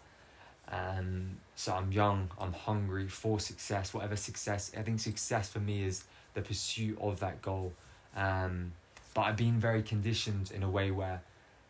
Um, 0.72 1.36
so 1.56 1.74
I'm 1.74 1.92
young, 1.92 2.30
I'm 2.38 2.52
hungry 2.52 3.08
for 3.08 3.40
success, 3.40 3.92
whatever 3.92 4.16
success. 4.16 4.70
I 4.76 4.82
think 4.82 5.00
success 5.00 5.48
for 5.48 5.58
me 5.58 5.84
is 5.84 6.04
the 6.34 6.42
pursuit 6.42 6.96
of 7.00 7.20
that 7.20 7.42
goal. 7.42 7.72
Um, 8.16 8.72
but 9.14 9.22
I've 9.22 9.36
been 9.36 9.58
very 9.58 9.82
conditioned 9.82 10.52
in 10.52 10.62
a 10.62 10.70
way 10.70 10.90
where, 10.92 11.22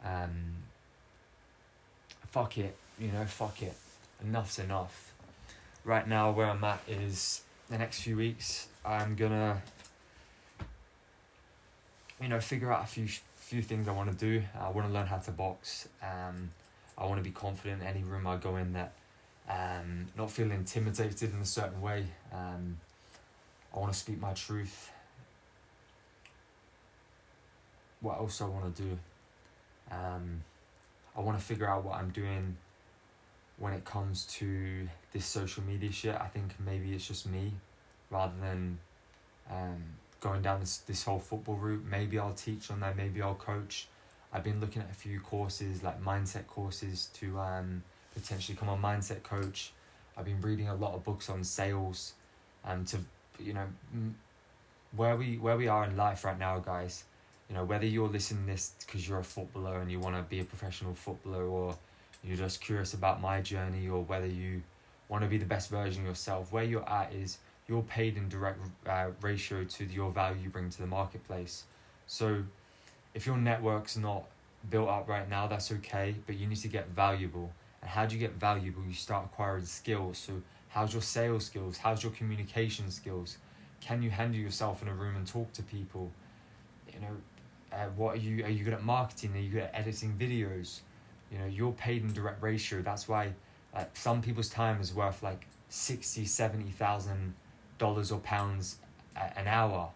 um, 0.04 0.56
fuck 2.26 2.58
it, 2.58 2.76
you 2.98 3.10
know, 3.10 3.24
fuck 3.24 3.62
it, 3.62 3.74
enough's 4.22 4.58
enough. 4.58 5.12
Right 5.84 6.06
now, 6.06 6.30
where 6.30 6.46
I'm 6.46 6.62
at 6.64 6.80
is 6.88 7.42
the 7.68 7.78
next 7.78 8.02
few 8.02 8.16
weeks, 8.16 8.68
I'm 8.84 9.14
gonna, 9.16 9.62
you 12.20 12.28
know, 12.28 12.40
figure 12.40 12.72
out 12.72 12.84
a 12.84 12.86
few 12.86 13.08
few 13.36 13.62
things 13.62 13.88
I 13.88 13.92
want 13.92 14.10
to 14.12 14.16
do. 14.16 14.42
I 14.58 14.68
want 14.70 14.86
to 14.86 14.92
learn 14.92 15.06
how 15.06 15.18
to 15.18 15.30
box. 15.32 15.88
Um, 16.02 16.50
I 16.96 17.06
want 17.06 17.18
to 17.18 17.24
be 17.24 17.30
confident 17.30 17.82
in 17.82 17.88
any 17.88 18.02
room 18.02 18.26
I 18.26 18.36
go 18.36 18.56
in 18.56 18.74
that, 18.74 18.92
um, 19.48 20.06
not 20.16 20.30
feel 20.30 20.50
intimidated 20.52 21.32
in 21.34 21.40
a 21.40 21.46
certain 21.46 21.80
way. 21.80 22.06
Um, 22.32 22.78
I 23.74 23.78
want 23.78 23.92
to 23.92 23.98
speak 23.98 24.20
my 24.20 24.34
truth. 24.34 24.92
What 28.00 28.18
else 28.18 28.40
I 28.40 28.46
want 28.46 28.76
to 28.76 28.82
do? 28.82 28.98
Um, 29.90 30.42
I 31.16 31.20
want 31.20 31.38
to 31.38 31.44
figure 31.44 31.68
out 31.68 31.84
what 31.84 31.96
I'm 31.96 32.10
doing 32.10 32.56
when 33.60 33.72
it 33.74 33.84
comes 33.84 34.24
to 34.24 34.88
this 35.12 35.24
social 35.24 35.62
media 35.62 35.92
shit. 35.92 36.16
I 36.16 36.26
think 36.26 36.54
maybe 36.58 36.92
it's 36.92 37.06
just 37.06 37.28
me 37.28 37.52
rather 38.10 38.32
than 38.40 38.78
um, 39.48 39.84
going 40.20 40.42
down 40.42 40.60
this, 40.60 40.78
this 40.78 41.04
whole 41.04 41.20
football 41.20 41.54
route. 41.54 41.84
Maybe 41.88 42.18
I'll 42.18 42.32
teach 42.32 42.70
on 42.70 42.80
that, 42.80 42.96
maybe 42.96 43.22
I'll 43.22 43.34
coach. 43.34 43.86
I've 44.32 44.44
been 44.44 44.60
looking 44.60 44.82
at 44.82 44.90
a 44.90 44.94
few 44.94 45.20
courses, 45.20 45.82
like 45.82 46.02
mindset 46.02 46.46
courses, 46.46 47.10
to 47.14 47.38
um, 47.38 47.82
potentially 48.14 48.54
become 48.54 48.68
a 48.68 48.76
mindset 48.76 49.22
coach. 49.22 49.72
I've 50.16 50.24
been 50.24 50.40
reading 50.40 50.68
a 50.68 50.74
lot 50.74 50.94
of 50.94 51.04
books 51.04 51.28
on 51.28 51.44
sales, 51.44 52.14
um, 52.64 52.84
to 52.86 52.98
you 53.38 53.52
know, 53.52 53.66
where 54.96 55.16
we 55.16 55.36
where 55.38 55.56
we 55.56 55.68
are 55.68 55.84
in 55.84 55.96
life 55.96 56.24
right 56.24 56.38
now, 56.38 56.58
guys. 56.58 57.04
You 57.48 57.56
know, 57.56 57.64
whether 57.64 57.86
you're 57.86 58.08
listening 58.08 58.46
this 58.46 58.72
because 58.86 59.08
you're 59.08 59.18
a 59.18 59.24
footballer 59.24 59.80
and 59.80 59.90
you 59.90 59.98
want 59.98 60.14
to 60.16 60.22
be 60.22 60.38
a 60.38 60.44
professional 60.44 60.94
footballer, 60.94 61.44
or 61.44 61.76
you're 62.22 62.36
just 62.36 62.60
curious 62.60 62.94
about 62.94 63.20
my 63.20 63.40
journey, 63.40 63.88
or 63.88 64.02
whether 64.02 64.26
you 64.26 64.62
want 65.08 65.22
to 65.24 65.28
be 65.28 65.38
the 65.38 65.46
best 65.46 65.70
version 65.70 66.02
of 66.02 66.08
yourself, 66.08 66.52
where 66.52 66.64
you're 66.64 66.88
at 66.88 67.12
is 67.12 67.38
you're 67.66 67.82
paid 67.82 68.16
in 68.16 68.28
direct 68.28 68.58
uh, 68.86 69.06
ratio 69.20 69.64
to 69.64 69.84
your 69.84 70.10
value 70.10 70.42
you 70.44 70.50
bring 70.50 70.70
to 70.70 70.78
the 70.78 70.86
marketplace. 70.86 71.64
So, 72.06 72.42
if 73.14 73.26
your 73.26 73.36
network's 73.36 73.96
not 73.96 74.24
built 74.68 74.88
up 74.88 75.08
right 75.08 75.28
now, 75.28 75.46
that's 75.46 75.70
okay, 75.72 76.16
but 76.26 76.36
you 76.36 76.46
need 76.46 76.58
to 76.58 76.68
get 76.68 76.88
valuable. 76.88 77.52
And 77.80 77.90
how 77.90 78.06
do 78.06 78.14
you 78.14 78.20
get 78.20 78.34
valuable? 78.34 78.82
You 78.86 78.92
start 78.92 79.26
acquiring 79.26 79.64
skills. 79.64 80.18
So, 80.18 80.42
how's 80.68 80.92
your 80.92 81.02
sales 81.02 81.46
skills? 81.46 81.78
How's 81.78 82.02
your 82.02 82.12
communication 82.12 82.90
skills? 82.90 83.38
Can 83.80 84.02
you 84.02 84.10
handle 84.10 84.40
yourself 84.40 84.82
in 84.82 84.88
a 84.88 84.94
room 84.94 85.16
and 85.16 85.26
talk 85.26 85.52
to 85.54 85.62
people? 85.62 86.10
You 86.92 87.00
know, 87.00 87.16
uh, 87.72 87.86
what 87.96 88.16
are 88.16 88.18
you? 88.18 88.44
Are 88.44 88.50
you 88.50 88.64
good 88.64 88.74
at 88.74 88.82
marketing? 88.82 89.32
Are 89.34 89.40
you 89.40 89.50
good 89.50 89.62
at 89.62 89.70
editing 89.74 90.14
videos? 90.18 90.80
You 91.30 91.38
know, 91.38 91.46
you're 91.46 91.72
paid 91.72 92.02
in 92.02 92.12
direct 92.12 92.42
ratio. 92.42 92.82
That's 92.82 93.08
why, 93.08 93.34
like, 93.74 93.96
some 93.96 94.20
people's 94.20 94.48
time 94.48 94.80
is 94.80 94.92
worth 94.92 95.22
like 95.22 95.46
sixty, 95.68 96.24
seventy 96.24 96.70
thousand 96.70 97.34
dollars 97.78 98.12
or 98.12 98.20
pounds 98.20 98.76
an 99.36 99.46
hour 99.46 99.90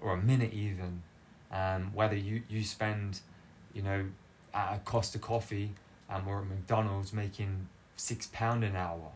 or 0.00 0.12
a 0.12 0.16
minute 0.16 0.52
even 0.52 1.02
um, 1.52 1.92
whether 1.94 2.16
you, 2.16 2.42
you 2.48 2.62
spend 2.64 3.20
you 3.72 3.82
know 3.82 4.06
at 4.54 4.74
a 4.74 4.78
Costa 4.78 5.18
Coffee 5.18 5.72
um, 6.08 6.26
or 6.26 6.40
at 6.40 6.46
McDonald's 6.46 7.12
making 7.12 7.68
six 7.96 8.28
pound 8.32 8.64
an 8.64 8.76
hour 8.76 9.10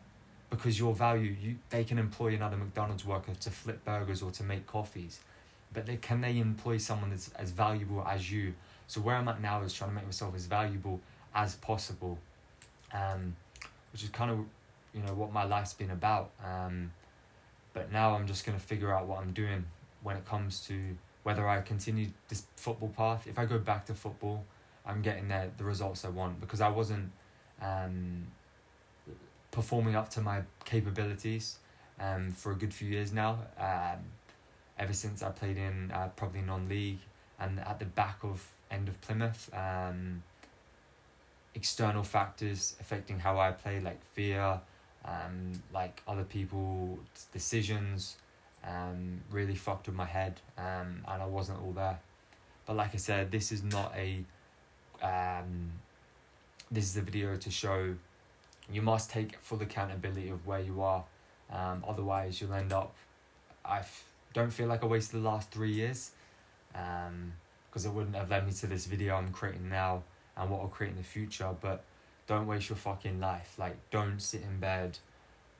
because 0.48 0.78
your 0.78 0.94
value 0.94 1.34
you 1.40 1.56
they 1.70 1.84
can 1.84 1.98
employ 1.98 2.34
another 2.34 2.56
McDonald's 2.56 3.04
worker 3.04 3.32
to 3.40 3.50
flip 3.50 3.84
burgers 3.84 4.22
or 4.22 4.30
to 4.32 4.42
make 4.42 4.66
coffees 4.66 5.20
but 5.72 5.86
they 5.86 5.96
can 5.96 6.20
they 6.20 6.38
employ 6.38 6.76
someone 6.76 7.10
that's 7.10 7.30
as 7.36 7.50
valuable 7.50 8.04
as 8.06 8.30
you 8.30 8.54
so 8.86 9.00
where 9.00 9.16
I'm 9.16 9.28
at 9.28 9.40
now 9.40 9.62
is 9.62 9.72
trying 9.72 9.90
to 9.90 9.94
make 9.94 10.04
myself 10.04 10.34
as 10.34 10.46
valuable 10.46 11.00
as 11.34 11.54
possible 11.56 12.18
um, 12.92 13.36
which 13.92 14.02
is 14.02 14.08
kind 14.10 14.30
of 14.30 14.38
you 14.94 15.02
know 15.02 15.14
what 15.14 15.32
my 15.32 15.44
life's 15.44 15.74
been 15.74 15.90
about 15.90 16.30
um, 16.44 16.90
but 17.72 17.92
now 17.92 18.14
I'm 18.14 18.26
just 18.26 18.44
going 18.44 18.58
to 18.58 18.64
figure 18.64 18.92
out 18.92 19.06
what 19.06 19.20
I'm 19.20 19.32
doing 19.32 19.64
when 20.02 20.16
it 20.16 20.24
comes 20.26 20.66
to 20.66 20.96
whether 21.22 21.48
I 21.48 21.60
continue 21.60 22.08
this 22.28 22.44
football 22.56 22.88
path. 22.88 23.26
If 23.26 23.38
I 23.38 23.44
go 23.44 23.58
back 23.58 23.86
to 23.86 23.94
football, 23.94 24.44
I'm 24.86 25.02
getting 25.02 25.28
there 25.28 25.50
the 25.56 25.64
results 25.64 26.04
I 26.04 26.08
want 26.08 26.40
because 26.40 26.60
I 26.60 26.68
wasn't 26.68 27.10
um, 27.60 28.26
performing 29.50 29.94
up 29.94 30.08
to 30.10 30.20
my 30.20 30.42
capabilities 30.64 31.58
um, 31.98 32.32
for 32.32 32.52
a 32.52 32.54
good 32.54 32.72
few 32.72 32.88
years 32.88 33.12
now. 33.12 33.38
Um, 33.58 33.98
ever 34.78 34.92
since 34.92 35.22
I 35.22 35.30
played 35.30 35.58
in 35.58 35.90
uh, 35.92 36.08
probably 36.16 36.40
non-league 36.40 37.00
and 37.38 37.60
at 37.60 37.78
the 37.78 37.84
back 37.84 38.18
of 38.22 38.46
end 38.70 38.88
of 38.88 39.00
Plymouth. 39.02 39.50
Um, 39.52 40.22
external 41.54 42.02
factors 42.02 42.76
affecting 42.80 43.18
how 43.18 43.38
I 43.38 43.52
play, 43.52 43.80
like 43.80 44.02
fear, 44.12 44.60
um, 45.04 45.62
like 45.72 46.02
other 46.06 46.24
people's 46.24 46.98
decisions, 47.32 48.16
um, 48.64 49.20
really 49.30 49.54
fucked 49.54 49.86
with 49.86 49.96
my 49.96 50.04
head, 50.04 50.40
um, 50.58 51.04
and 51.08 51.22
I 51.22 51.26
wasn't 51.26 51.60
all 51.62 51.72
there. 51.72 51.98
But 52.66 52.76
like 52.76 52.94
I 52.94 52.98
said, 52.98 53.30
this 53.30 53.52
is 53.52 53.62
not 53.62 53.92
a. 53.96 54.24
Um, 55.02 55.72
this 56.70 56.84
is 56.84 56.96
a 56.96 57.00
video 57.00 57.34
to 57.36 57.50
show 57.50 57.94
you 58.70 58.82
must 58.82 59.10
take 59.10 59.36
full 59.40 59.60
accountability 59.60 60.28
of 60.28 60.46
where 60.46 60.60
you 60.60 60.82
are. 60.82 61.04
Um, 61.50 61.84
otherwise, 61.88 62.40
you'll 62.40 62.54
end 62.54 62.72
up. 62.72 62.94
I 63.64 63.82
don't 64.34 64.50
feel 64.50 64.68
like 64.68 64.84
I 64.84 64.86
wasted 64.86 65.20
the 65.20 65.28
last 65.28 65.50
three 65.50 65.72
years, 65.72 66.12
because 66.72 67.86
um, 67.86 67.90
it 67.90 67.92
wouldn't 67.92 68.14
have 68.14 68.30
led 68.30 68.46
me 68.46 68.52
to 68.52 68.66
this 68.66 68.86
video 68.86 69.16
I'm 69.16 69.32
creating 69.32 69.68
now 69.68 70.04
and 70.36 70.50
what 70.50 70.60
I'll 70.60 70.68
create 70.68 70.90
in 70.90 70.96
the 70.96 71.02
future. 71.02 71.54
But 71.60 71.84
don't 72.26 72.46
waste 72.46 72.68
your 72.68 72.76
fucking 72.76 73.20
life. 73.20 73.54
Like, 73.58 73.76
don't 73.90 74.20
sit 74.20 74.42
in 74.42 74.60
bed 74.60 74.98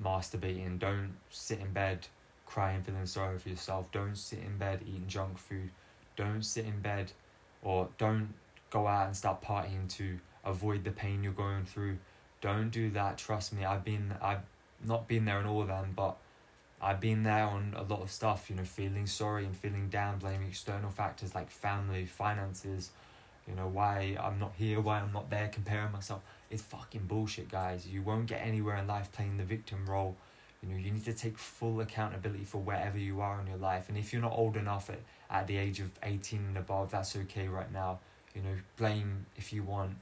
masturbating. 0.03 0.79
Don't 0.79 1.15
sit 1.31 1.61
in 1.61 1.73
bed 1.73 2.07
crying, 2.47 2.83
feeling 2.83 3.07
sorry 3.07 3.39
for 3.39 3.49
yourself. 3.49 3.91
Don't 3.93 4.17
sit 4.17 4.41
in 4.41 4.59
bed 4.59 4.81
eating 4.87 5.07
junk 5.07 5.39
food. 5.39 5.71
Don't 6.17 6.45
sit 6.45 6.65
in 6.65 6.81
bed, 6.81 7.13
or 7.63 7.89
don't 7.97 8.35
go 8.71 8.87
out 8.87 9.07
and 9.07 9.17
start 9.17 9.43
partying 9.43 9.89
to 9.97 10.19
avoid 10.45 10.85
the 10.85 10.91
pain 10.91 11.23
you're 11.23 11.33
going 11.33 11.65
through. 11.65 11.99
Don't 12.41 12.71
do 12.71 12.91
that. 12.91 13.19
Trust 13.19 13.53
me, 13.53 13.65
I've 13.65 13.85
been 13.85 14.15
I've 14.21 14.43
not 14.85 15.07
been 15.09 15.25
there 15.25 15.41
in 15.41 15.47
all 15.47 15.63
of 15.63 15.69
them, 15.69 15.93
but 15.95 16.17
I've 16.83 17.01
been 17.01 17.23
there 17.23 17.45
on 17.45 17.75
a 17.77 17.83
lot 17.83 18.03
of 18.03 18.11
stuff. 18.11 18.51
You 18.51 18.57
know, 18.57 18.65
feeling 18.65 19.07
sorry 19.07 19.45
and 19.45 19.57
feeling 19.57 19.89
down, 19.89 20.19
blaming 20.19 20.49
external 20.49 20.91
factors 20.91 21.35
like 21.35 21.51
family, 21.51 22.07
finances. 22.07 22.91
You 23.48 23.55
know 23.55 23.68
why 23.68 24.16
I'm 24.20 24.38
not 24.38 24.53
here, 24.57 24.81
why 24.81 25.00
I'm 25.00 25.12
not 25.12 25.31
there, 25.31 25.48
comparing 25.48 25.92
myself. 25.92 26.22
It's 26.50 26.62
fucking 26.62 27.07
bullshit, 27.07 27.48
guys. 27.48 27.87
You 27.87 28.03
won't 28.03 28.26
get 28.26 28.40
anywhere 28.44 28.76
in 28.76 28.87
life 28.87 29.11
playing 29.12 29.37
the 29.38 29.44
victim 29.44 29.87
role. 29.88 30.16
You 30.62 30.68
know, 30.68 30.76
you 30.76 30.90
need 30.90 31.05
to 31.07 31.14
take 31.14 31.38
full 31.38 31.81
accountability 31.81 32.44
for 32.44 32.59
wherever 32.59 32.98
you 32.98 33.20
are 33.20 33.40
in 33.40 33.46
your 33.46 33.57
life. 33.57 33.88
And 33.88 33.96
if 33.96 34.12
you're 34.12 34.22
not 34.22 34.33
old 34.33 34.57
enough 34.57 34.90
at, 34.90 35.00
at 35.31 35.46
the 35.46 35.57
age 35.57 35.81
of 35.81 35.90
18 36.03 36.38
and 36.40 36.59
above, 36.59 36.90
that's 36.90 37.16
okay 37.16 37.48
right 37.48 37.72
now. 37.72 38.00
You 38.35 38.42
know, 38.42 38.57
blame 38.76 39.26
if 39.37 39.53
you 39.53 39.62
want 39.62 39.96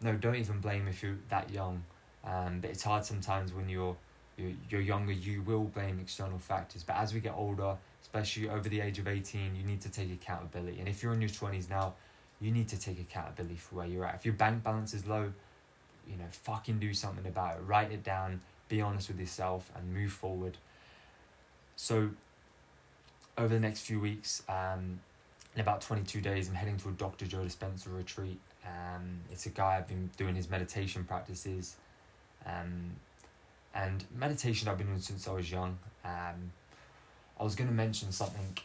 no, 0.00 0.14
don't 0.14 0.36
even 0.36 0.60
blame 0.60 0.86
if 0.88 1.02
you're 1.02 1.18
that 1.28 1.50
young. 1.50 1.82
Um, 2.24 2.60
but 2.60 2.70
it's 2.70 2.82
hard 2.82 3.04
sometimes 3.04 3.52
when 3.52 3.68
you're, 3.68 3.96
you're 4.36 4.52
you're 4.68 4.80
younger. 4.80 5.12
You 5.12 5.42
will 5.42 5.64
blame 5.64 5.98
external 6.00 6.38
factors. 6.38 6.84
But 6.84 6.96
as 6.96 7.14
we 7.14 7.20
get 7.20 7.34
older, 7.36 7.76
especially 8.02 8.48
over 8.48 8.68
the 8.68 8.80
age 8.80 8.98
of 8.98 9.08
eighteen, 9.08 9.54
you 9.56 9.64
need 9.64 9.80
to 9.82 9.90
take 9.90 10.12
accountability. 10.12 10.78
And 10.78 10.88
if 10.88 11.02
you're 11.02 11.12
in 11.12 11.20
your 11.20 11.30
twenties 11.30 11.68
now, 11.68 11.94
you 12.40 12.50
need 12.52 12.68
to 12.68 12.78
take 12.78 13.00
accountability 13.00 13.56
for 13.56 13.76
where 13.76 13.86
you're 13.86 14.04
at. 14.04 14.14
If 14.14 14.24
your 14.24 14.34
bank 14.34 14.62
balance 14.62 14.94
is 14.94 15.06
low, 15.06 15.32
you 16.08 16.16
know, 16.16 16.24
fucking 16.30 16.78
do 16.78 16.94
something 16.94 17.26
about 17.26 17.56
it. 17.56 17.62
Write 17.66 17.92
it 17.92 18.02
down. 18.04 18.40
Be 18.68 18.80
honest 18.80 19.08
with 19.08 19.18
yourself 19.18 19.70
and 19.74 19.92
move 19.92 20.12
forward. 20.12 20.58
So, 21.76 22.10
over 23.36 23.54
the 23.54 23.60
next 23.60 23.80
few 23.80 24.00
weeks, 24.00 24.42
um, 24.48 25.00
in 25.54 25.60
about 25.60 25.80
22 25.80 26.20
days, 26.20 26.48
I'm 26.48 26.54
heading 26.54 26.76
to 26.78 26.88
a 26.88 26.92
Dr. 26.92 27.26
Joe 27.26 27.38
Dispenza 27.38 27.96
retreat 27.96 28.40
um, 28.68 29.20
it's 29.30 29.46
a 29.46 29.50
guy 29.50 29.76
I've 29.76 29.88
been 29.88 30.10
doing 30.16 30.34
his 30.34 30.50
meditation 30.50 31.04
practices. 31.04 31.76
Um, 32.46 32.96
and 33.74 34.04
meditation 34.14 34.68
I've 34.68 34.78
been 34.78 34.88
doing 34.88 34.98
since 34.98 35.28
I 35.28 35.32
was 35.32 35.50
young. 35.50 35.78
Um, 36.04 36.52
I 37.38 37.44
was 37.44 37.54
going 37.54 37.68
to 37.68 37.74
mention 37.74 38.12
something 38.12 38.56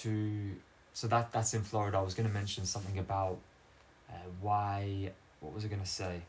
to. 0.00 0.56
So 1.00 1.06
that 1.06 1.32
that's 1.32 1.54
in 1.54 1.62
Florida. 1.62 1.96
I 1.96 2.02
was 2.02 2.12
going 2.12 2.28
to 2.28 2.34
mention 2.34 2.66
something 2.66 2.98
about 2.98 3.38
uh, 4.10 4.28
why. 4.42 5.10
What 5.40 5.54
was 5.54 5.64
I 5.64 5.68
going 5.68 5.80
to 5.80 5.88
say? 5.88 6.20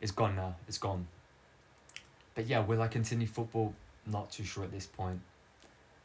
It's 0.00 0.10
gone 0.10 0.34
now. 0.34 0.56
It's 0.66 0.78
gone. 0.78 1.06
But 2.34 2.48
yeah, 2.48 2.58
will 2.58 2.82
I 2.82 2.88
continue 2.88 3.28
football? 3.28 3.72
Not 4.04 4.32
too 4.32 4.42
sure 4.42 4.64
at 4.64 4.72
this 4.72 4.86
point. 4.86 5.20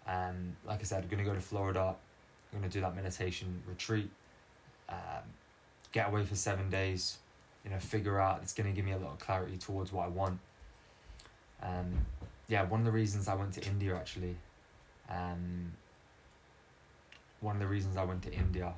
Um, 0.05 0.55
like 0.63 0.81
I 0.81 0.83
said, 0.83 1.01
I'm 1.01 1.09
going 1.09 1.23
to 1.23 1.27
go 1.27 1.33
to 1.33 1.41
Florida. 1.41 1.95
I'm 2.53 2.59
going 2.59 2.69
to 2.69 2.77
do 2.77 2.81
that 2.81 2.95
meditation 2.95 3.63
retreat. 3.67 4.11
Um, 4.87 5.25
get 5.91 6.09
away 6.09 6.25
for 6.25 6.35
seven 6.35 6.69
days. 6.69 7.17
You 7.65 7.71
know, 7.71 7.79
figure 7.79 8.19
out. 8.19 8.41
It's 8.43 8.53
going 8.53 8.69
to 8.69 8.75
give 8.75 8.85
me 8.85 8.91
a 8.91 8.99
lot 8.99 9.13
of 9.13 9.19
clarity 9.19 9.57
towards 9.57 9.91
what 9.91 10.05
I 10.05 10.09
want. 10.09 10.37
Um, 11.63 12.05
yeah, 12.47 12.63
one 12.63 12.81
of 12.81 12.85
the 12.85 12.91
reasons 12.91 13.27
I 13.27 13.35
went 13.35 13.53
to 13.53 13.65
India 13.65 13.95
actually. 13.95 14.35
Um, 15.09 15.73
one 17.39 17.55
of 17.55 17.61
the 17.61 17.67
reasons 17.67 17.97
I 17.97 18.03
went 18.03 18.23
to 18.23 18.33
India 18.33 18.73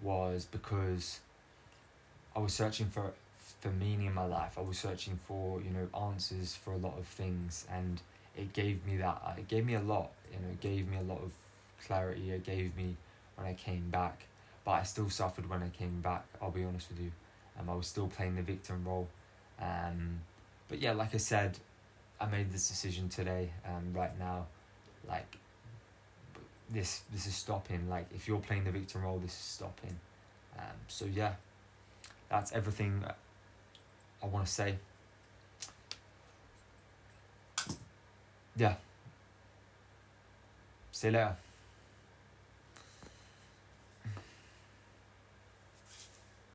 was 0.00 0.46
because 0.50 1.20
I 2.34 2.38
was 2.40 2.52
searching 2.52 2.88
for 2.88 3.12
for 3.60 3.70
meaning 3.70 4.06
in 4.06 4.14
my 4.14 4.26
life. 4.26 4.58
I 4.58 4.62
was 4.62 4.78
searching 4.78 5.18
for 5.26 5.60
you 5.60 5.70
know 5.70 5.88
answers 5.98 6.54
for 6.54 6.72
a 6.72 6.78
lot 6.78 6.98
of 6.98 7.06
things, 7.06 7.66
and 7.72 8.00
it 8.36 8.52
gave 8.52 8.84
me 8.86 8.96
that. 8.98 9.36
It 9.38 9.48
gave 9.48 9.64
me 9.64 9.74
a 9.74 9.80
lot 9.80 10.10
you 10.32 10.38
know, 10.46 10.52
it 10.52 10.60
gave 10.60 10.88
me 10.88 10.96
a 10.96 11.02
lot 11.02 11.22
of 11.22 11.32
clarity. 11.84 12.30
It 12.30 12.44
gave 12.44 12.76
me 12.76 12.96
when 13.36 13.46
I 13.46 13.54
came 13.54 13.90
back, 13.90 14.26
but 14.64 14.72
I 14.72 14.82
still 14.82 15.10
suffered 15.10 15.48
when 15.48 15.62
I 15.62 15.68
came 15.68 16.00
back. 16.00 16.24
I'll 16.40 16.50
be 16.50 16.64
honest 16.64 16.88
with 16.90 17.00
you. 17.00 17.12
Um, 17.58 17.70
I 17.70 17.74
was 17.74 17.86
still 17.86 18.08
playing 18.08 18.36
the 18.36 18.42
victim 18.42 18.84
role. 18.86 19.08
Um, 19.60 20.20
but 20.68 20.80
yeah, 20.80 20.92
like 20.92 21.14
I 21.14 21.18
said, 21.18 21.58
I 22.20 22.26
made 22.26 22.50
this 22.50 22.68
decision 22.68 23.08
today. 23.08 23.50
Um, 23.66 23.92
right 23.92 24.18
now, 24.18 24.46
like 25.08 25.36
this, 26.70 27.02
this 27.12 27.26
is 27.26 27.34
stopping. 27.34 27.88
Like 27.88 28.06
if 28.14 28.26
you're 28.26 28.40
playing 28.40 28.64
the 28.64 28.70
victim 28.70 29.02
role, 29.02 29.18
this 29.18 29.32
is 29.32 29.38
stopping. 29.38 29.98
Um, 30.58 30.76
so 30.88 31.04
yeah, 31.04 31.34
that's 32.30 32.52
everything 32.52 33.04
I 34.22 34.26
want 34.26 34.46
to 34.46 34.52
say. 34.52 34.78
Yeah. 38.56 38.76
C'est 40.92 41.10
là. 41.10 41.36